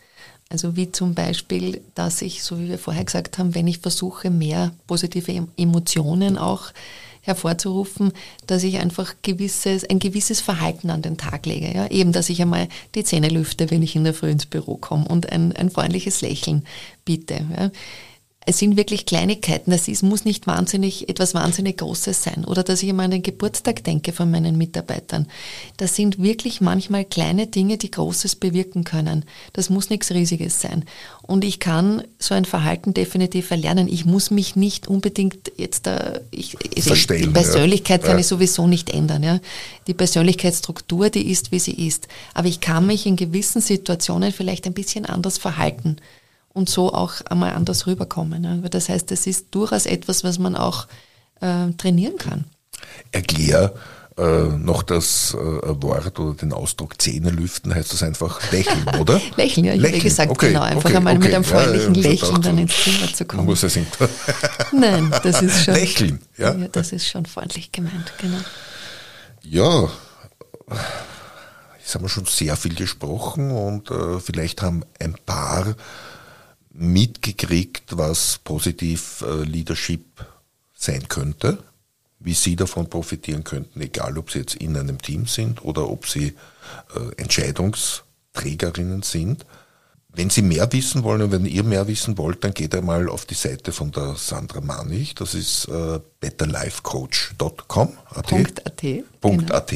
Also 0.48 0.74
wie 0.74 0.90
zum 0.90 1.14
Beispiel, 1.14 1.80
dass 1.94 2.22
ich, 2.22 2.42
so 2.42 2.58
wie 2.58 2.68
wir 2.68 2.78
vorher 2.78 3.04
gesagt 3.04 3.38
haben, 3.38 3.54
wenn 3.54 3.68
ich 3.68 3.78
versuche, 3.78 4.30
mehr 4.30 4.72
positive 4.86 5.46
Emotionen 5.56 6.38
auch 6.38 6.72
hervorzurufen, 7.22 8.12
dass 8.46 8.64
ich 8.64 8.78
einfach 8.78 9.14
gewisses, 9.22 9.88
ein 9.88 9.98
gewisses 9.98 10.40
Verhalten 10.40 10.90
an 10.90 11.02
den 11.02 11.18
Tag 11.18 11.46
lege. 11.46 11.72
Ja? 11.72 11.86
Eben, 11.88 12.12
dass 12.12 12.30
ich 12.30 12.40
einmal 12.42 12.68
die 12.94 13.04
Zähne 13.04 13.28
lüfte, 13.28 13.70
wenn 13.70 13.82
ich 13.82 13.94
in 13.94 14.04
der 14.04 14.14
Früh 14.14 14.30
ins 14.30 14.46
Büro 14.46 14.76
komme 14.76 15.06
und 15.06 15.30
ein, 15.30 15.54
ein 15.54 15.70
freundliches 15.70 16.22
Lächeln 16.22 16.64
biete. 17.04 17.44
Ja? 17.56 17.70
Es 18.46 18.58
sind 18.58 18.78
wirklich 18.78 19.04
Kleinigkeiten. 19.04 19.70
Das 19.70 19.86
ist, 19.86 20.02
muss 20.02 20.24
nicht 20.24 20.46
wahnsinnig, 20.46 21.10
etwas 21.10 21.34
wahnsinnig 21.34 21.76
Großes 21.76 22.22
sein. 22.22 22.46
Oder 22.46 22.62
dass 22.62 22.82
ich 22.82 22.88
immer 22.88 23.02
an 23.02 23.10
den 23.10 23.22
Geburtstag 23.22 23.84
denke 23.84 24.12
von 24.12 24.30
meinen 24.30 24.56
Mitarbeitern. 24.56 25.26
Das 25.76 25.94
sind 25.94 26.22
wirklich 26.22 26.62
manchmal 26.62 27.04
kleine 27.04 27.48
Dinge, 27.48 27.76
die 27.76 27.90
Großes 27.90 28.36
bewirken 28.36 28.84
können. 28.84 29.26
Das 29.52 29.68
muss 29.68 29.90
nichts 29.90 30.10
Riesiges 30.10 30.62
sein. 30.62 30.86
Und 31.20 31.44
ich 31.44 31.60
kann 31.60 32.02
so 32.18 32.34
ein 32.34 32.46
Verhalten 32.46 32.94
definitiv 32.94 33.50
erlernen. 33.50 33.88
Ich 33.88 34.06
muss 34.06 34.30
mich 34.30 34.56
nicht 34.56 34.88
unbedingt 34.88 35.52
jetzt 35.58 35.86
da, 35.86 36.18
ich, 36.30 36.56
Verstehen, 36.80 37.20
die 37.20 37.28
Persönlichkeit 37.28 38.02
ja. 38.02 38.08
kann 38.08 38.18
ich 38.18 38.26
sowieso 38.26 38.66
nicht 38.66 38.88
ändern. 38.88 39.22
Ja. 39.22 39.38
Die 39.86 39.94
Persönlichkeitsstruktur, 39.94 41.10
die 41.10 41.30
ist, 41.30 41.52
wie 41.52 41.58
sie 41.58 41.86
ist. 41.86 42.08
Aber 42.32 42.48
ich 42.48 42.60
kann 42.60 42.86
mich 42.86 43.04
in 43.04 43.16
gewissen 43.16 43.60
Situationen 43.60 44.32
vielleicht 44.32 44.66
ein 44.66 44.72
bisschen 44.72 45.04
anders 45.04 45.36
verhalten 45.36 45.96
und 46.52 46.68
so 46.68 46.92
auch 46.92 47.20
einmal 47.28 47.52
anders 47.54 47.86
rüberkommen. 47.86 48.42
Ne? 48.42 48.62
Das 48.70 48.88
heißt, 48.88 49.10
es 49.12 49.26
ist 49.26 49.46
durchaus 49.52 49.86
etwas, 49.86 50.24
was 50.24 50.38
man 50.38 50.56
auch 50.56 50.86
äh, 51.40 51.70
trainieren 51.76 52.16
kann. 52.16 52.44
Erklär 53.12 53.74
äh, 54.20 54.48
noch 54.58 54.82
das 54.82 55.34
äh, 55.34 55.36
Wort 55.38 56.18
oder 56.18 56.34
den 56.34 56.52
Ausdruck 56.52 57.00
Zähne 57.00 57.30
lüften, 57.30 57.74
heißt 57.74 57.92
das 57.92 58.02
einfach 58.02 58.52
lächeln, 58.52 58.84
oder? 59.00 59.20
lächeln, 59.36 59.64
ja, 59.64 59.74
ich 59.74 59.84
habe 59.84 59.98
gesagt, 59.98 60.30
okay, 60.30 60.48
genau, 60.48 60.62
einfach 60.62 60.90
okay, 60.90 60.96
einmal 60.96 61.16
okay. 61.16 61.24
mit 61.24 61.34
einem 61.34 61.44
freundlichen 61.44 61.94
ja, 61.94 62.10
Lächeln 62.10 62.42
dann 62.42 62.58
ins 62.58 62.74
Zimmer 62.82 63.14
zu 63.14 63.24
kommen. 63.24 63.44
Muss 63.46 63.62
er 63.62 63.70
singen. 63.70 63.86
Nein, 64.72 65.14
das 65.22 65.40
ist 65.40 65.64
schon. 65.64 65.74
Lächeln, 65.74 66.20
ja. 66.36 66.54
ja. 66.54 66.68
Das 66.68 66.92
ist 66.92 67.06
schon 67.06 67.24
freundlich 67.26 67.72
gemeint, 67.72 68.12
genau. 68.18 68.38
Ja, 69.42 69.88
jetzt 71.78 71.94
haben 71.94 72.04
wir 72.04 72.08
schon 72.08 72.26
sehr 72.26 72.56
viel 72.56 72.74
gesprochen 72.74 73.50
und 73.50 73.90
äh, 73.90 74.20
vielleicht 74.20 74.60
haben 74.60 74.84
ein 74.98 75.14
paar 75.24 75.76
mitgekriegt, 76.70 77.96
was 77.96 78.40
positiv 78.44 79.24
äh, 79.26 79.42
Leadership 79.42 80.04
sein 80.74 81.08
könnte, 81.08 81.58
wie 82.18 82.34
Sie 82.34 82.56
davon 82.56 82.88
profitieren 82.88 83.44
könnten, 83.44 83.80
egal 83.80 84.18
ob 84.18 84.30
Sie 84.30 84.40
jetzt 84.40 84.56
in 84.56 84.76
einem 84.76 85.00
Team 85.00 85.26
sind 85.26 85.64
oder 85.64 85.88
ob 85.88 86.06
Sie 86.06 86.34
äh, 86.94 87.14
Entscheidungsträgerinnen 87.16 89.02
sind. 89.02 89.44
Wenn 90.12 90.28
Sie 90.28 90.42
mehr 90.42 90.72
wissen 90.72 91.04
wollen 91.04 91.22
und 91.22 91.32
wenn 91.32 91.46
ihr 91.46 91.62
mehr 91.62 91.86
wissen 91.86 92.18
wollt, 92.18 92.42
dann 92.42 92.52
geht 92.52 92.74
einmal 92.74 93.08
auf 93.08 93.26
die 93.26 93.34
Seite 93.34 93.70
von 93.70 93.92
der 93.92 94.16
Sandra 94.16 94.60
Manich. 94.60 95.14
Das 95.14 95.34
ist 95.34 95.68
äh, 95.68 96.00
betterlifecoach.com. 96.18 97.92
.at. 98.14 98.32
.at. 98.32 98.82
Genau. 99.20 99.54
.at. 99.54 99.72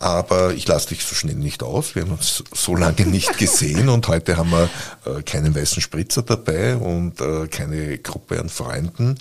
Aber 0.00 0.54
ich 0.54 0.66
lasse 0.66 0.88
dich 0.88 1.04
so 1.04 1.14
schnell 1.14 1.36
nicht 1.36 1.62
aus. 1.62 1.94
Wir 1.94 2.02
haben 2.02 2.12
uns 2.12 2.42
so 2.54 2.74
lange 2.74 3.04
nicht 3.04 3.36
gesehen 3.38 3.90
und 3.90 4.08
heute 4.08 4.38
haben 4.38 4.50
wir 4.50 4.70
äh, 5.04 5.22
keinen 5.22 5.54
weißen 5.54 5.82
Spritzer 5.82 6.22
dabei 6.22 6.76
und 6.76 7.20
äh, 7.20 7.46
keine 7.48 7.98
Gruppe 7.98 8.40
an 8.40 8.48
Freunden. 8.48 9.18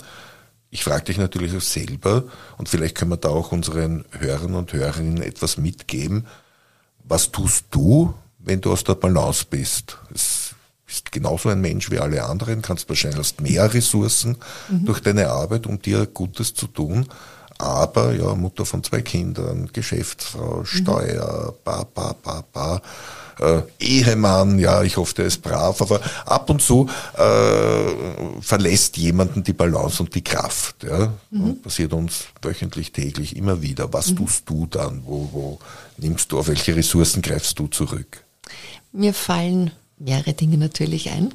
Ich 0.72 0.86
frage 0.86 1.04
dich 1.04 1.18
natürlich 1.18 1.56
auch 1.56 1.62
selber 1.62 2.24
und 2.58 2.70
vielleicht 2.70 2.96
können 2.96 3.12
wir 3.12 3.18
da 3.18 3.28
auch 3.28 3.52
unseren 3.52 4.06
Hörern 4.12 4.56
und 4.56 4.72
Hörerinnen 4.72 5.22
etwas 5.22 5.58
mitgeben. 5.58 6.28
Was 7.04 7.32
tust 7.32 7.66
du, 7.72 8.14
wenn 8.38 8.62
du 8.62 8.72
aus 8.72 8.86
der 8.86 8.96
Balance 8.96 9.46
bist? 9.50 9.98
Es 10.16 10.56
bist 10.86 11.12
genauso 11.12 11.50
ein 11.50 11.60
Mensch 11.60 11.92
wie 11.92 12.00
alle 12.00 12.24
anderen, 12.24 12.62
kannst 12.62 12.88
wahrscheinlich 12.88 13.38
mehr 13.42 13.74
Ressourcen 13.74 14.38
mhm. 14.70 14.86
durch 14.86 15.02
deine 15.02 15.28
Arbeit, 15.28 15.68
um 15.68 15.82
dir 15.82 16.06
Gutes 16.06 16.54
zu 16.54 16.68
tun 16.68 17.06
aber 17.60 18.16
ja, 18.16 18.34
Mutter 18.36 18.66
von 18.66 18.84
zwei 18.84 19.02
Kindern, 19.02 19.70
Geschäftsfrau, 19.72 20.60
mhm. 20.60 20.66
Steuer, 20.66 21.54
ba, 21.64 21.86
ba, 21.94 22.16
ba, 22.24 22.44
ba. 22.52 22.82
Äh, 23.40 23.62
Ehemann, 23.80 24.60
ja, 24.60 24.82
ich 24.84 24.98
hoffe, 24.98 25.16
der 25.16 25.26
ist 25.26 25.42
brav, 25.42 25.82
aber 25.82 26.02
ab 26.26 26.50
und 26.50 26.62
zu 26.62 26.90
äh, 27.18 28.42
verlässt 28.42 28.98
jemanden 28.98 29.44
die 29.44 29.54
Balance 29.54 30.02
und 30.02 30.16
die 30.16 30.24
Kraft. 30.24 30.84
Ja? 30.84 31.14
Mhm. 31.32 31.62
passiert 31.62 31.94
uns 31.94 32.28
wöchentlich, 32.42 32.94
täglich, 32.94 33.36
immer 33.36 33.62
wieder. 33.62 33.92
Was 33.94 34.12
mhm. 34.12 34.16
tust 34.18 34.50
du 34.50 34.66
dann? 34.66 35.04
Wo, 35.06 35.30
wo 35.32 35.60
nimmst 35.98 36.32
du, 36.32 36.40
auf 36.40 36.48
welche 36.48 36.76
Ressourcen 36.76 37.22
greifst 37.22 37.60
du 37.60 37.68
zurück? 37.68 38.24
Mir 38.94 39.14
fallen 39.14 39.72
mehrere 39.98 40.34
Dinge 40.34 40.58
natürlich 40.58 41.10
ein. 41.12 41.34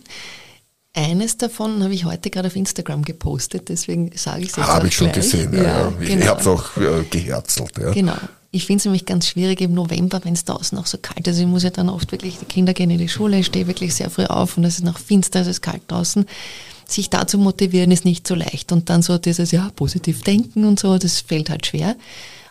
Eines 0.96 1.36
davon 1.36 1.82
habe 1.82 1.92
ich 1.92 2.04
heute 2.04 2.30
gerade 2.30 2.46
auf 2.46 2.54
Instagram 2.54 3.02
gepostet, 3.02 3.68
deswegen 3.68 4.12
sage 4.14 4.42
ich 4.42 4.50
es 4.50 4.56
jetzt 4.56 4.68
Habe 4.68 4.86
ich 4.86 4.94
schon 4.94 5.10
gleich. 5.10 5.28
gesehen, 5.28 5.52
ja. 5.52 5.62
ja. 5.62 5.92
Ich, 6.00 6.08
genau. 6.08 6.22
ich 6.22 6.28
habe 6.28 6.40
es 6.40 6.46
auch 6.46 6.76
äh, 6.76 7.02
geherzelt. 7.10 7.72
Ja. 7.78 7.90
Genau. 7.90 8.16
Ich 8.52 8.66
finde 8.66 8.78
es 8.78 8.84
nämlich 8.84 9.04
ganz 9.04 9.26
schwierig 9.26 9.60
im 9.60 9.74
November, 9.74 10.20
wenn 10.22 10.34
es 10.34 10.44
draußen 10.44 10.78
noch 10.78 10.86
so 10.86 10.96
kalt 10.98 11.26
ist. 11.26 11.40
Ich 11.40 11.46
muss 11.46 11.64
ja 11.64 11.70
dann 11.70 11.88
oft 11.88 12.12
wirklich, 12.12 12.38
die 12.38 12.44
Kinder 12.44 12.72
gehen 12.72 12.90
in 12.90 12.98
die 12.98 13.08
Schule, 13.08 13.40
ich 13.40 13.46
stehe 13.46 13.66
wirklich 13.66 13.92
sehr 13.92 14.08
früh 14.08 14.26
auf 14.26 14.56
und 14.56 14.62
es 14.62 14.76
ist 14.76 14.84
noch 14.84 15.00
finster, 15.00 15.40
es 15.40 15.48
ist 15.48 15.62
kalt 15.62 15.82
draußen. 15.88 16.26
Sich 16.86 17.10
da 17.10 17.26
zu 17.26 17.38
motivieren 17.38 17.90
ist 17.90 18.04
nicht 18.04 18.28
so 18.28 18.36
leicht. 18.36 18.70
Und 18.70 18.88
dann 18.88 19.02
so 19.02 19.18
dieses, 19.18 19.50
ja, 19.50 19.70
positiv 19.74 20.22
denken 20.22 20.64
und 20.64 20.78
so, 20.78 20.96
das 20.98 21.22
fällt 21.22 21.50
halt 21.50 21.66
schwer. 21.66 21.96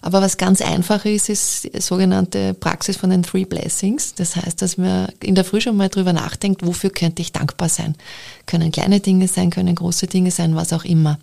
Aber 0.05 0.21
was 0.21 0.35
ganz 0.35 0.61
einfach 0.61 1.05
ist, 1.05 1.29
ist 1.29 1.63
die 1.63 1.79
sogenannte 1.79 2.53
Praxis 2.53 2.97
von 2.97 3.09
den 3.09 3.23
Three 3.23 3.45
Blessings. 3.45 4.13
Das 4.13 4.35
heißt, 4.35 4.61
dass 4.61 4.77
man 4.77 5.07
in 5.21 5.33
der 5.33 5.45
Früh 5.45 5.61
schon 5.61 5.77
mal 5.77 5.87
drüber 5.87 6.11
nachdenkt, 6.11 6.65
wofür 6.65 6.89
könnte 6.89 7.21
ich 7.21 7.31
dankbar 7.31 7.69
sein. 7.69 7.95
Können 8.45 8.73
kleine 8.73 8.99
Dinge 8.99 9.29
sein, 9.29 9.49
können 9.49 9.73
große 9.73 10.07
Dinge 10.07 10.29
sein, 10.29 10.57
was 10.57 10.73
auch 10.73 10.83
immer 10.83 11.19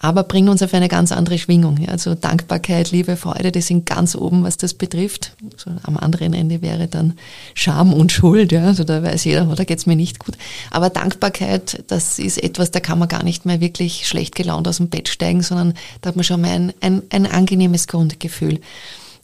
aber 0.00 0.22
bringen 0.22 0.48
uns 0.48 0.62
auf 0.62 0.74
eine 0.74 0.88
ganz 0.88 1.10
andere 1.12 1.38
Schwingung. 1.38 1.86
Also 1.88 2.14
Dankbarkeit, 2.14 2.90
Liebe, 2.90 3.16
Freude, 3.16 3.50
die 3.50 3.60
sind 3.60 3.86
ganz 3.86 4.14
oben, 4.14 4.44
was 4.44 4.56
das 4.56 4.74
betrifft. 4.74 5.32
So 5.56 5.70
am 5.82 5.96
anderen 5.96 6.34
Ende 6.34 6.62
wäre 6.62 6.86
dann 6.86 7.18
Scham 7.54 7.92
und 7.92 8.12
Schuld. 8.12 8.52
Ja. 8.52 8.64
Also 8.64 8.84
da 8.84 9.02
weiß 9.02 9.24
jeder, 9.24 9.48
oh, 9.50 9.54
da 9.54 9.64
geht's 9.64 9.86
mir 9.86 9.96
nicht 9.96 10.18
gut. 10.18 10.36
Aber 10.70 10.90
Dankbarkeit, 10.90 11.84
das 11.88 12.18
ist 12.18 12.42
etwas, 12.42 12.70
da 12.70 12.80
kann 12.80 12.98
man 12.98 13.08
gar 13.08 13.24
nicht 13.24 13.44
mehr 13.44 13.60
wirklich 13.60 14.06
schlecht 14.06 14.34
gelaunt 14.36 14.68
aus 14.68 14.76
dem 14.76 14.88
Bett 14.88 15.08
steigen, 15.08 15.42
sondern 15.42 15.74
da 16.00 16.08
hat 16.08 16.16
man 16.16 16.24
schon 16.24 16.40
mal 16.40 16.50
ein, 16.50 16.72
ein, 16.80 17.02
ein 17.10 17.26
angenehmes 17.26 17.88
Grundgefühl. 17.88 18.60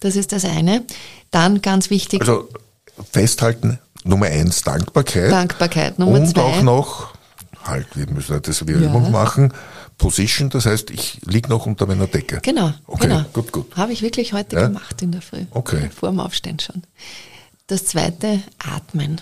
Das 0.01 0.17
ist 0.17 0.33
das 0.33 0.45
eine. 0.45 0.83
Dann 1.31 1.63
ganz 1.63 1.91
wichtig. 1.91 2.21
Also 2.21 2.49
festhalten, 3.13 3.79
Nummer 4.03 4.27
eins, 4.27 4.63
Dankbarkeit. 4.63 5.31
Dankbarkeit, 5.31 5.99
Nummer 5.99 6.19
und 6.19 6.27
zwei. 6.27 6.43
Und 6.43 6.47
auch 6.47 6.63
noch, 6.63 7.15
halt, 7.65 7.87
wir 7.95 8.09
müssen 8.09 8.41
das 8.43 8.67
wie 8.67 8.73
ja. 8.73 8.91
Machen, 8.91 9.53
Position, 9.99 10.51
das 10.51 10.67
heißt, 10.67 10.91
ich 10.91 11.21
liege 11.25 11.49
noch 11.49 11.67
unter 11.67 11.87
meiner 11.87 12.07
Decke. 12.07 12.41
Genau, 12.43 12.73
okay, 12.87 13.09
genau. 13.09 13.25
Gut, 13.33 13.53
gut. 13.53 13.77
Habe 13.77 13.93
ich 13.93 14.03
wirklich 14.03 14.33
heute 14.33 14.57
ja? 14.57 14.67
gemacht 14.67 15.01
in 15.03 15.13
der 15.13 15.23
Früh. 15.23 15.45
Okay. 15.51 15.91
Vor 15.95 16.11
dem 16.11 16.21
Aufstehen 16.21 16.59
schon. 16.59 16.83
Das 17.67 17.87
zweite, 17.87 18.43
Atmen. 18.59 19.21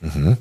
Mhm. 0.00 0.36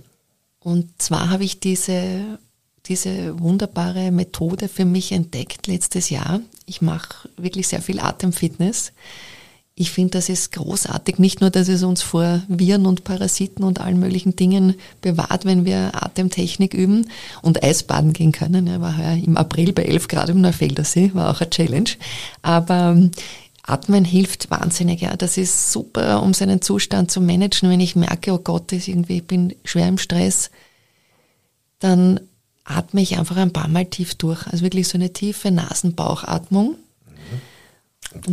Und 0.59 1.01
zwar 1.01 1.29
habe 1.29 1.43
ich 1.43 1.59
diese, 1.59 2.39
diese 2.85 3.39
wunderbare 3.39 4.11
Methode 4.11 4.67
für 4.67 4.85
mich 4.85 5.11
entdeckt 5.11 5.67
letztes 5.67 6.09
Jahr. 6.09 6.41
Ich 6.65 6.81
mache 6.81 7.29
wirklich 7.37 7.67
sehr 7.67 7.81
viel 7.81 7.99
Atemfitness 7.99 8.91
ich 9.79 9.91
finde, 9.91 10.11
das 10.13 10.27
ist 10.27 10.53
großartig. 10.53 11.19
Nicht 11.19 11.39
nur, 11.39 11.51
dass 11.51 11.67
es 11.67 11.83
uns 11.83 12.01
vor 12.01 12.41
Viren 12.47 12.87
und 12.87 13.03
Parasiten 13.03 13.63
und 13.63 13.79
allen 13.79 13.99
möglichen 13.99 14.35
Dingen 14.35 14.73
bewahrt, 15.01 15.45
wenn 15.45 15.65
wir 15.65 15.91
Atemtechnik 15.93 16.73
üben 16.73 17.11
und 17.43 17.63
Eisbaden 17.63 18.11
gehen 18.11 18.31
können. 18.31 18.65
Ja, 18.65 18.81
war 18.81 18.99
ja 18.99 19.13
im 19.13 19.37
April 19.37 19.73
bei 19.73 19.83
11 19.83 20.07
Grad 20.07 20.29
im 20.29 20.41
Neufeldersee, 20.41 21.11
war 21.13 21.29
auch 21.29 21.41
eine 21.41 21.51
Challenge. 21.51 21.91
Aber 22.41 22.95
ähm, 22.97 23.11
Atmen 23.61 24.03
hilft 24.03 24.49
wahnsinnig. 24.49 25.01
Ja. 25.01 25.15
Das 25.15 25.37
ist 25.37 25.71
super, 25.71 26.23
um 26.23 26.33
seinen 26.33 26.63
Zustand 26.63 27.11
zu 27.11 27.21
managen. 27.21 27.69
Wenn 27.69 27.79
ich 27.79 27.95
merke, 27.95 28.33
oh 28.33 28.39
Gott, 28.39 28.71
ist 28.71 28.87
irgendwie, 28.87 29.17
ich 29.17 29.27
bin 29.27 29.53
schwer 29.63 29.87
im 29.87 29.99
Stress, 29.99 30.49
dann 31.77 32.19
atme 32.63 33.01
ich 33.01 33.19
einfach 33.19 33.37
ein 33.37 33.53
paar 33.53 33.67
Mal 33.67 33.85
tief 33.85 34.15
durch. 34.15 34.47
Also 34.47 34.63
wirklich 34.63 34.87
so 34.87 34.97
eine 34.97 35.13
tiefe 35.13 35.51
Nasenbauchatmung 35.51 36.77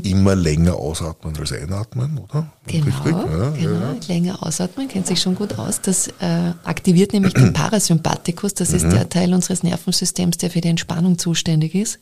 immer 0.03 0.35
länger 0.35 0.75
ausatmen 0.75 1.37
als 1.39 1.53
einatmen, 1.53 2.19
oder? 2.19 2.51
Genau, 2.67 2.87
ja, 3.05 3.51
genau. 3.51 3.57
Ja. 3.59 3.97
länger 4.09 4.43
ausatmen, 4.43 4.89
kennt 4.89 5.07
sich 5.07 5.21
schon 5.21 5.35
gut 5.35 5.59
aus. 5.59 5.81
Das 5.81 6.09
äh, 6.21 6.53
aktiviert 6.65 7.13
nämlich 7.13 7.35
den 7.35 7.53
Parasympathikus, 7.55 8.55
das 8.55 8.73
ist 8.73 8.85
mhm. 8.85 8.91
der 8.91 9.09
Teil 9.09 9.35
unseres 9.35 9.63
Nervensystems, 9.63 10.39
der 10.39 10.51
für 10.51 10.61
die 10.61 10.69
Entspannung 10.69 11.19
zuständig 11.19 11.75
ist. 11.75 11.99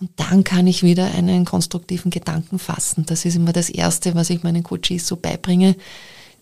Und 0.00 0.10
dann 0.16 0.44
kann 0.44 0.66
ich 0.66 0.82
wieder 0.82 1.12
einen 1.14 1.44
konstruktiven 1.44 2.10
Gedanken 2.10 2.58
fassen. 2.58 3.06
Das 3.06 3.24
ist 3.24 3.36
immer 3.36 3.52
das 3.52 3.70
Erste, 3.70 4.14
was 4.14 4.30
ich 4.30 4.42
meinen 4.42 4.62
Coaches 4.62 5.06
so 5.06 5.16
beibringe, 5.16 5.76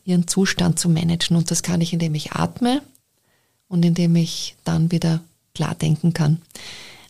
ihren 0.05 0.27
Zustand 0.27 0.79
zu 0.79 0.88
managen. 0.88 1.37
Und 1.37 1.51
das 1.51 1.62
kann 1.62 1.81
ich, 1.81 1.92
indem 1.92 2.14
ich 2.14 2.33
atme 2.33 2.83
und 3.68 3.85
indem 3.85 4.16
ich 4.16 4.57
dann 4.64 4.90
wieder 4.90 5.20
klar 5.55 5.75
denken 5.75 6.12
kann. 6.12 6.40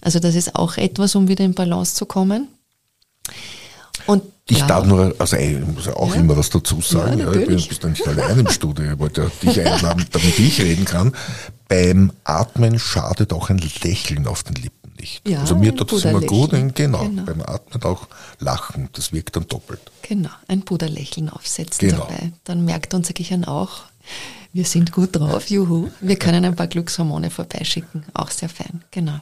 Also 0.03 0.19
das 0.19 0.35
ist 0.35 0.57
auch 0.57 0.77
etwas, 0.77 1.15
um 1.15 1.29
wieder 1.29 1.45
in 1.45 1.55
Balance 1.55 1.95
zu 1.95 2.07
kommen. 2.07 2.49
Und 4.07 4.23
ich 4.49 4.59
ja. 4.59 4.67
darf 4.67 4.85
nur, 4.85 5.15
also 5.19 5.37
ich 5.37 5.59
muss 5.61 5.87
ja 5.87 5.95
auch 5.95 6.15
ja. 6.15 6.21
immer 6.21 6.37
was 6.37 6.51
dazu 6.51 6.81
sagen, 6.81 7.19
ja, 7.19 7.33
ja 7.33 7.41
ich 7.41 7.47
bin, 7.47 7.57
bist 7.57 7.83
ja 7.83 7.89
nicht 7.89 8.07
allein 8.07 8.41
im 8.41 8.49
Studio, 8.49 8.93
ich 8.93 8.99
wollte 8.99 9.31
dich 9.43 9.61
einladen, 9.61 10.05
damit 10.11 10.39
ich 10.39 10.61
reden 10.61 10.85
kann. 10.85 11.15
Beim 11.69 12.13
Atmen 12.25 12.79
schadet 12.79 13.33
auch 13.33 13.51
ein 13.51 13.63
Lächeln 13.83 14.27
auf 14.27 14.43
den 14.43 14.57
Lippen 14.57 14.93
nicht. 15.01 15.23
Also 15.39 15.57
mir 15.57 15.75
tut 15.75 15.93
es 15.93 16.05
immer 16.05 16.21
gut, 16.21 16.51
genau, 16.75 17.05
genau, 17.05 17.23
beim 17.25 17.43
Atmen 17.43 17.83
auch 17.85 18.09
lachen, 18.39 18.89
das 18.93 19.13
wirkt 19.13 19.37
dann 19.37 19.47
doppelt. 19.47 19.81
Genau, 20.03 20.31
ein 20.49 20.63
Puderlächeln 20.63 21.29
aufsetzen 21.29 21.89
genau. 21.89 22.07
dabei. 22.09 22.33
Dann 22.45 22.65
merkt 22.65 22.95
unser 22.95 23.13
Gehirn 23.13 23.45
auch, 23.45 23.83
wir 24.53 24.65
sind 24.65 24.93
gut 24.93 25.17
drauf, 25.17 25.49
juhu. 25.49 25.89
Wir 26.01 26.17
können 26.17 26.45
ein 26.45 26.57
paar 26.57 26.67
Glückshormone 26.67 27.31
vorbeischicken, 27.31 28.05
auch 28.15 28.31
sehr 28.31 28.49
fein, 28.49 28.83
genau. 28.91 29.19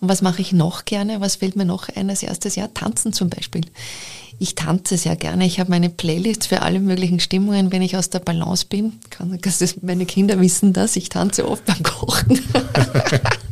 Und 0.00 0.08
was 0.08 0.22
mache 0.22 0.42
ich 0.42 0.52
noch 0.52 0.84
gerne? 0.84 1.20
Was 1.20 1.36
fällt 1.36 1.56
mir 1.56 1.64
noch 1.64 1.88
ein 1.88 2.10
als 2.10 2.22
erstes? 2.22 2.56
Ja, 2.56 2.68
tanzen 2.68 3.12
zum 3.12 3.30
Beispiel. 3.30 3.62
Ich 4.38 4.54
tanze 4.54 4.96
sehr 4.96 5.16
gerne. 5.16 5.44
Ich 5.44 5.60
habe 5.60 5.70
meine 5.70 5.90
Playlist 5.90 6.46
für 6.46 6.62
alle 6.62 6.80
möglichen 6.80 7.20
Stimmungen, 7.20 7.72
wenn 7.72 7.82
ich 7.82 7.96
aus 7.96 8.08
der 8.08 8.20
Balance 8.20 8.64
bin. 8.66 8.98
meine 9.82 10.06
Kinder 10.06 10.40
wissen 10.40 10.72
das. 10.72 10.96
Ich 10.96 11.10
tanze 11.10 11.46
oft 11.46 11.64
beim 11.66 11.82
Kochen. 11.82 12.40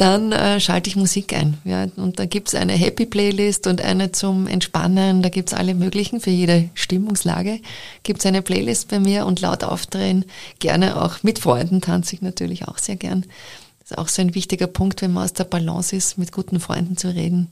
dann 0.00 0.32
äh, 0.32 0.60
schalte 0.60 0.88
ich 0.88 0.96
Musik 0.96 1.34
ein. 1.34 1.58
Ja, 1.64 1.86
und 1.96 2.18
da 2.18 2.24
gibt's 2.24 2.54
eine 2.54 2.72
Happy 2.72 3.04
Playlist 3.04 3.66
und 3.66 3.82
eine 3.82 4.12
zum 4.12 4.46
Entspannen. 4.46 5.20
Da 5.20 5.28
gibt's 5.28 5.52
alle 5.52 5.74
möglichen 5.74 6.20
für 6.20 6.30
jede 6.30 6.70
Stimmungslage. 6.72 7.60
Gibt's 8.02 8.24
eine 8.24 8.40
Playlist 8.40 8.88
bei 8.88 8.98
mir 8.98 9.26
und 9.26 9.40
laut 9.40 9.62
aufdrehen. 9.62 10.24
Gerne 10.58 11.02
auch 11.02 11.22
mit 11.22 11.38
Freunden 11.38 11.82
tanze 11.82 12.14
ich 12.14 12.22
natürlich 12.22 12.66
auch 12.66 12.78
sehr 12.78 12.96
gern. 12.96 13.26
Das 13.80 13.90
ist 13.90 13.98
auch 13.98 14.08
so 14.08 14.22
ein 14.22 14.34
wichtiger 14.34 14.68
Punkt, 14.68 15.02
wenn 15.02 15.12
man 15.12 15.24
aus 15.24 15.34
der 15.34 15.44
Balance 15.44 15.94
ist, 15.94 16.16
mit 16.16 16.32
guten 16.32 16.60
Freunden 16.60 16.96
zu 16.96 17.14
reden. 17.14 17.50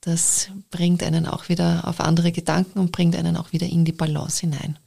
Das 0.00 0.50
bringt 0.70 1.02
einen 1.02 1.26
auch 1.26 1.48
wieder 1.48 1.88
auf 1.88 1.98
andere 1.98 2.30
Gedanken 2.30 2.78
und 2.78 2.92
bringt 2.92 3.16
einen 3.16 3.36
auch 3.36 3.50
wieder 3.50 3.66
in 3.66 3.84
die 3.84 3.92
Balance 3.92 4.42
hinein. 4.42 4.78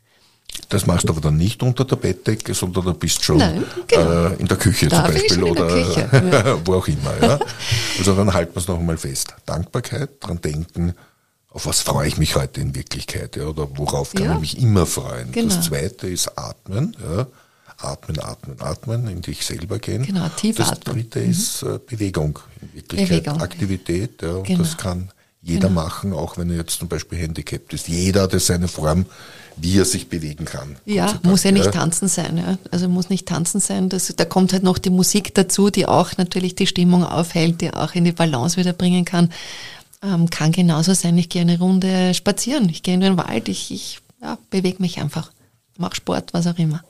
Das 0.69 0.85
machst 0.85 1.07
du 1.07 1.13
aber 1.13 1.21
dann 1.21 1.37
nicht 1.37 1.63
unter 1.63 1.85
der 1.85 1.95
Bettdecke, 1.95 2.53
sondern 2.53 2.85
du 2.85 2.93
bist 2.93 3.23
schon 3.23 3.37
Nein, 3.37 3.63
genau. 3.87 4.25
äh, 4.27 4.33
in 4.35 4.47
der 4.47 4.57
Küche 4.57 4.87
Darf 4.87 5.05
zum 5.05 5.13
Beispiel 5.13 5.43
oder 5.43 5.67
Küche, 5.67 6.59
wo 6.65 6.75
auch 6.75 6.87
immer. 6.87 7.13
Ja? 7.21 7.39
Also 7.97 8.15
dann 8.15 8.33
halten 8.33 8.53
wir 8.55 8.61
es 8.61 8.67
noch 8.67 8.79
einmal 8.79 8.97
fest. 8.97 9.33
Dankbarkeit, 9.45 10.09
dran 10.19 10.41
denken, 10.41 10.93
auf 11.51 11.65
was 11.65 11.81
freue 11.81 12.07
ich 12.07 12.17
mich 12.17 12.35
heute 12.35 12.59
in 12.59 12.75
Wirklichkeit 12.75 13.35
ja? 13.37 13.45
oder 13.45 13.67
worauf 13.77 14.13
kann 14.13 14.25
ja. 14.25 14.33
ich 14.35 14.39
mich 14.39 14.61
immer 14.61 14.85
freuen. 14.85 15.31
Genau. 15.31 15.55
Das 15.55 15.65
zweite 15.65 16.07
ist 16.07 16.37
Atmen. 16.37 16.97
Ja? 17.01 17.27
Atmen, 17.79 18.19
atmen, 18.19 18.59
atmen, 18.59 19.07
in 19.07 19.21
dich 19.21 19.45
selber 19.45 19.77
gehen. 19.79 20.03
Genau, 20.03 20.27
tief 20.29 20.57
Das 20.57 20.71
atmen. 20.71 20.95
dritte 20.95 21.19
mhm. 21.19 21.29
ist 21.29 21.61
äh, 21.61 21.79
Bewegung, 21.85 22.39
in 22.61 22.73
Wirklichkeit 22.73 23.23
Bewegung. 23.23 23.41
Aktivität. 23.41 24.21
Ja, 24.21 24.39
genau. 24.41 24.63
Das 24.63 24.75
kann 24.77 25.11
jeder 25.47 25.69
genau. 25.69 25.81
machen, 25.81 26.13
auch 26.13 26.37
wenn 26.37 26.49
er 26.49 26.57
jetzt 26.57 26.77
zum 26.77 26.89
Beispiel 26.89 27.17
handicapped 27.17 27.73
ist. 27.73 27.87
Jeder 27.87 28.23
hat 28.23 28.39
seine 28.39 28.67
Form, 28.67 29.05
wie 29.55 29.77
er 29.77 29.85
sich 29.85 30.09
bewegen 30.09 30.43
kann. 30.43 30.75
Ja, 30.85 31.19
muss 31.23 31.43
ja 31.43 31.51
nicht 31.51 31.71
tanzen 31.71 32.09
sein. 32.09 32.37
Ja. 32.37 32.57
Also 32.69 32.89
muss 32.89 33.09
nicht 33.09 33.27
tanzen 33.27 33.61
sein. 33.61 33.87
Das, 33.87 34.13
da 34.15 34.25
kommt 34.25 34.51
halt 34.51 34.63
noch 34.63 34.77
die 34.77 34.89
Musik 34.89 35.33
dazu, 35.33 35.69
die 35.69 35.85
auch 35.85 36.17
natürlich 36.17 36.55
die 36.55 36.67
Stimmung 36.67 37.05
aufhält, 37.05 37.61
die 37.61 37.73
auch 37.73 37.95
in 37.95 38.03
die 38.03 38.11
Balance 38.11 38.57
wieder 38.57 38.73
bringen 38.73 39.05
kann. 39.05 39.31
Ähm, 40.03 40.29
kann 40.29 40.51
genauso 40.51 40.93
sein, 40.93 41.17
ich 41.17 41.29
gehe 41.29 41.41
eine 41.41 41.57
Runde 41.57 42.13
spazieren, 42.13 42.69
ich 42.69 42.83
gehe 42.83 42.93
in 42.93 43.01
den 43.01 43.17
Wald, 43.17 43.47
ich, 43.47 43.71
ich 43.71 43.99
ja, 44.21 44.37
bewege 44.49 44.81
mich 44.81 44.99
einfach, 44.99 45.31
mache 45.77 45.95
Sport, 45.95 46.33
was 46.33 46.45
auch 46.45 46.57
immer. 46.59 46.83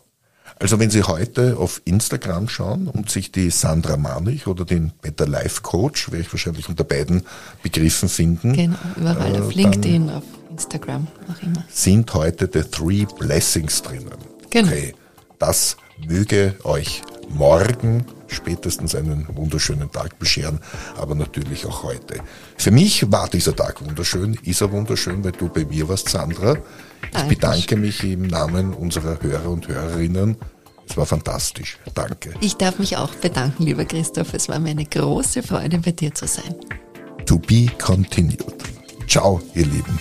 Also 0.60 0.80
wenn 0.80 0.90
Sie 0.90 1.04
heute 1.04 1.58
auf 1.58 1.82
Instagram 1.86 2.50
schauen 2.50 2.88
und 2.88 3.10
sich 3.10 3.32
die 3.32 3.50
Sandra 3.50 3.98
Manich 3.98 4.48
oder 4.48 4.66
den 4.66 4.92
Better 5.02 5.28
Life 5.28 5.62
Coach, 5.62 6.12
werde 6.12 6.24
ich 6.24 6.34
wahrscheinlich 6.34 6.68
unter 6.70 6.84
beiden 6.84 7.24
Begriffen 7.62 8.10
finden. 8.10 8.54
Genau, 8.54 8.78
überall 8.96 9.36
äh, 9.36 9.40
auf 9.40 9.54
LinkedIn, 9.54 10.10
auf 10.10 10.24
Instagram, 10.50 11.08
auch 11.32 11.44
immer. 11.44 11.64
Sind 11.70 12.14
heute 12.14 12.50
the 12.52 12.62
three 12.62 13.06
blessings 13.20 13.82
drinnen. 13.82 14.10
Genau. 14.50 14.68
Okay, 14.70 14.96
das 15.38 15.78
möge 16.06 16.56
euch 16.64 17.02
morgen 17.30 18.06
spätestens 18.28 18.96
einen 18.96 19.28
wunderschönen 19.36 19.92
Tag 19.92 20.20
bescheren, 20.20 20.60
aber 20.98 21.16
natürlich 21.16 21.66
auch 21.66 21.84
heute. 21.84 22.20
Für 22.58 22.72
mich 22.72 23.12
war 23.12 23.28
dieser 23.30 23.56
Tag 23.56 23.84
wunderschön, 23.86 24.38
ist 24.44 24.62
er 24.62 24.72
wunderschön, 24.72 25.24
weil 25.24 25.32
du 25.32 25.50
bei 25.50 25.66
mir 25.66 25.88
warst, 25.88 26.10
Sandra. 26.10 26.58
Ich 27.16 27.24
bedanke 27.24 27.76
mich 27.76 28.04
im 28.04 28.24
Namen 28.24 28.74
unserer 28.74 29.22
Hörer 29.22 29.50
und 29.50 29.68
Hörerinnen. 29.68 30.38
Es 30.90 30.96
war 30.96 31.06
fantastisch. 31.06 31.78
Danke. 31.94 32.34
Ich 32.42 32.56
darf 32.56 32.80
mich 32.80 32.96
auch 32.98 33.14
bedanken, 33.16 33.64
lieber 33.64 33.86
Christoph. 33.86 34.34
Es 34.34 34.48
war 34.48 34.60
mir 34.60 34.72
eine 34.72 34.86
große 34.86 35.44
Freude, 35.44 35.80
bei 35.80 35.92
dir 35.92 36.14
zu 36.14 36.28
sein. 36.28 36.56
To 37.26 37.38
be 37.38 37.68
continued. 37.78 38.64
Ciao, 39.08 39.42
ihr 39.54 39.66
Lieben. 39.66 40.00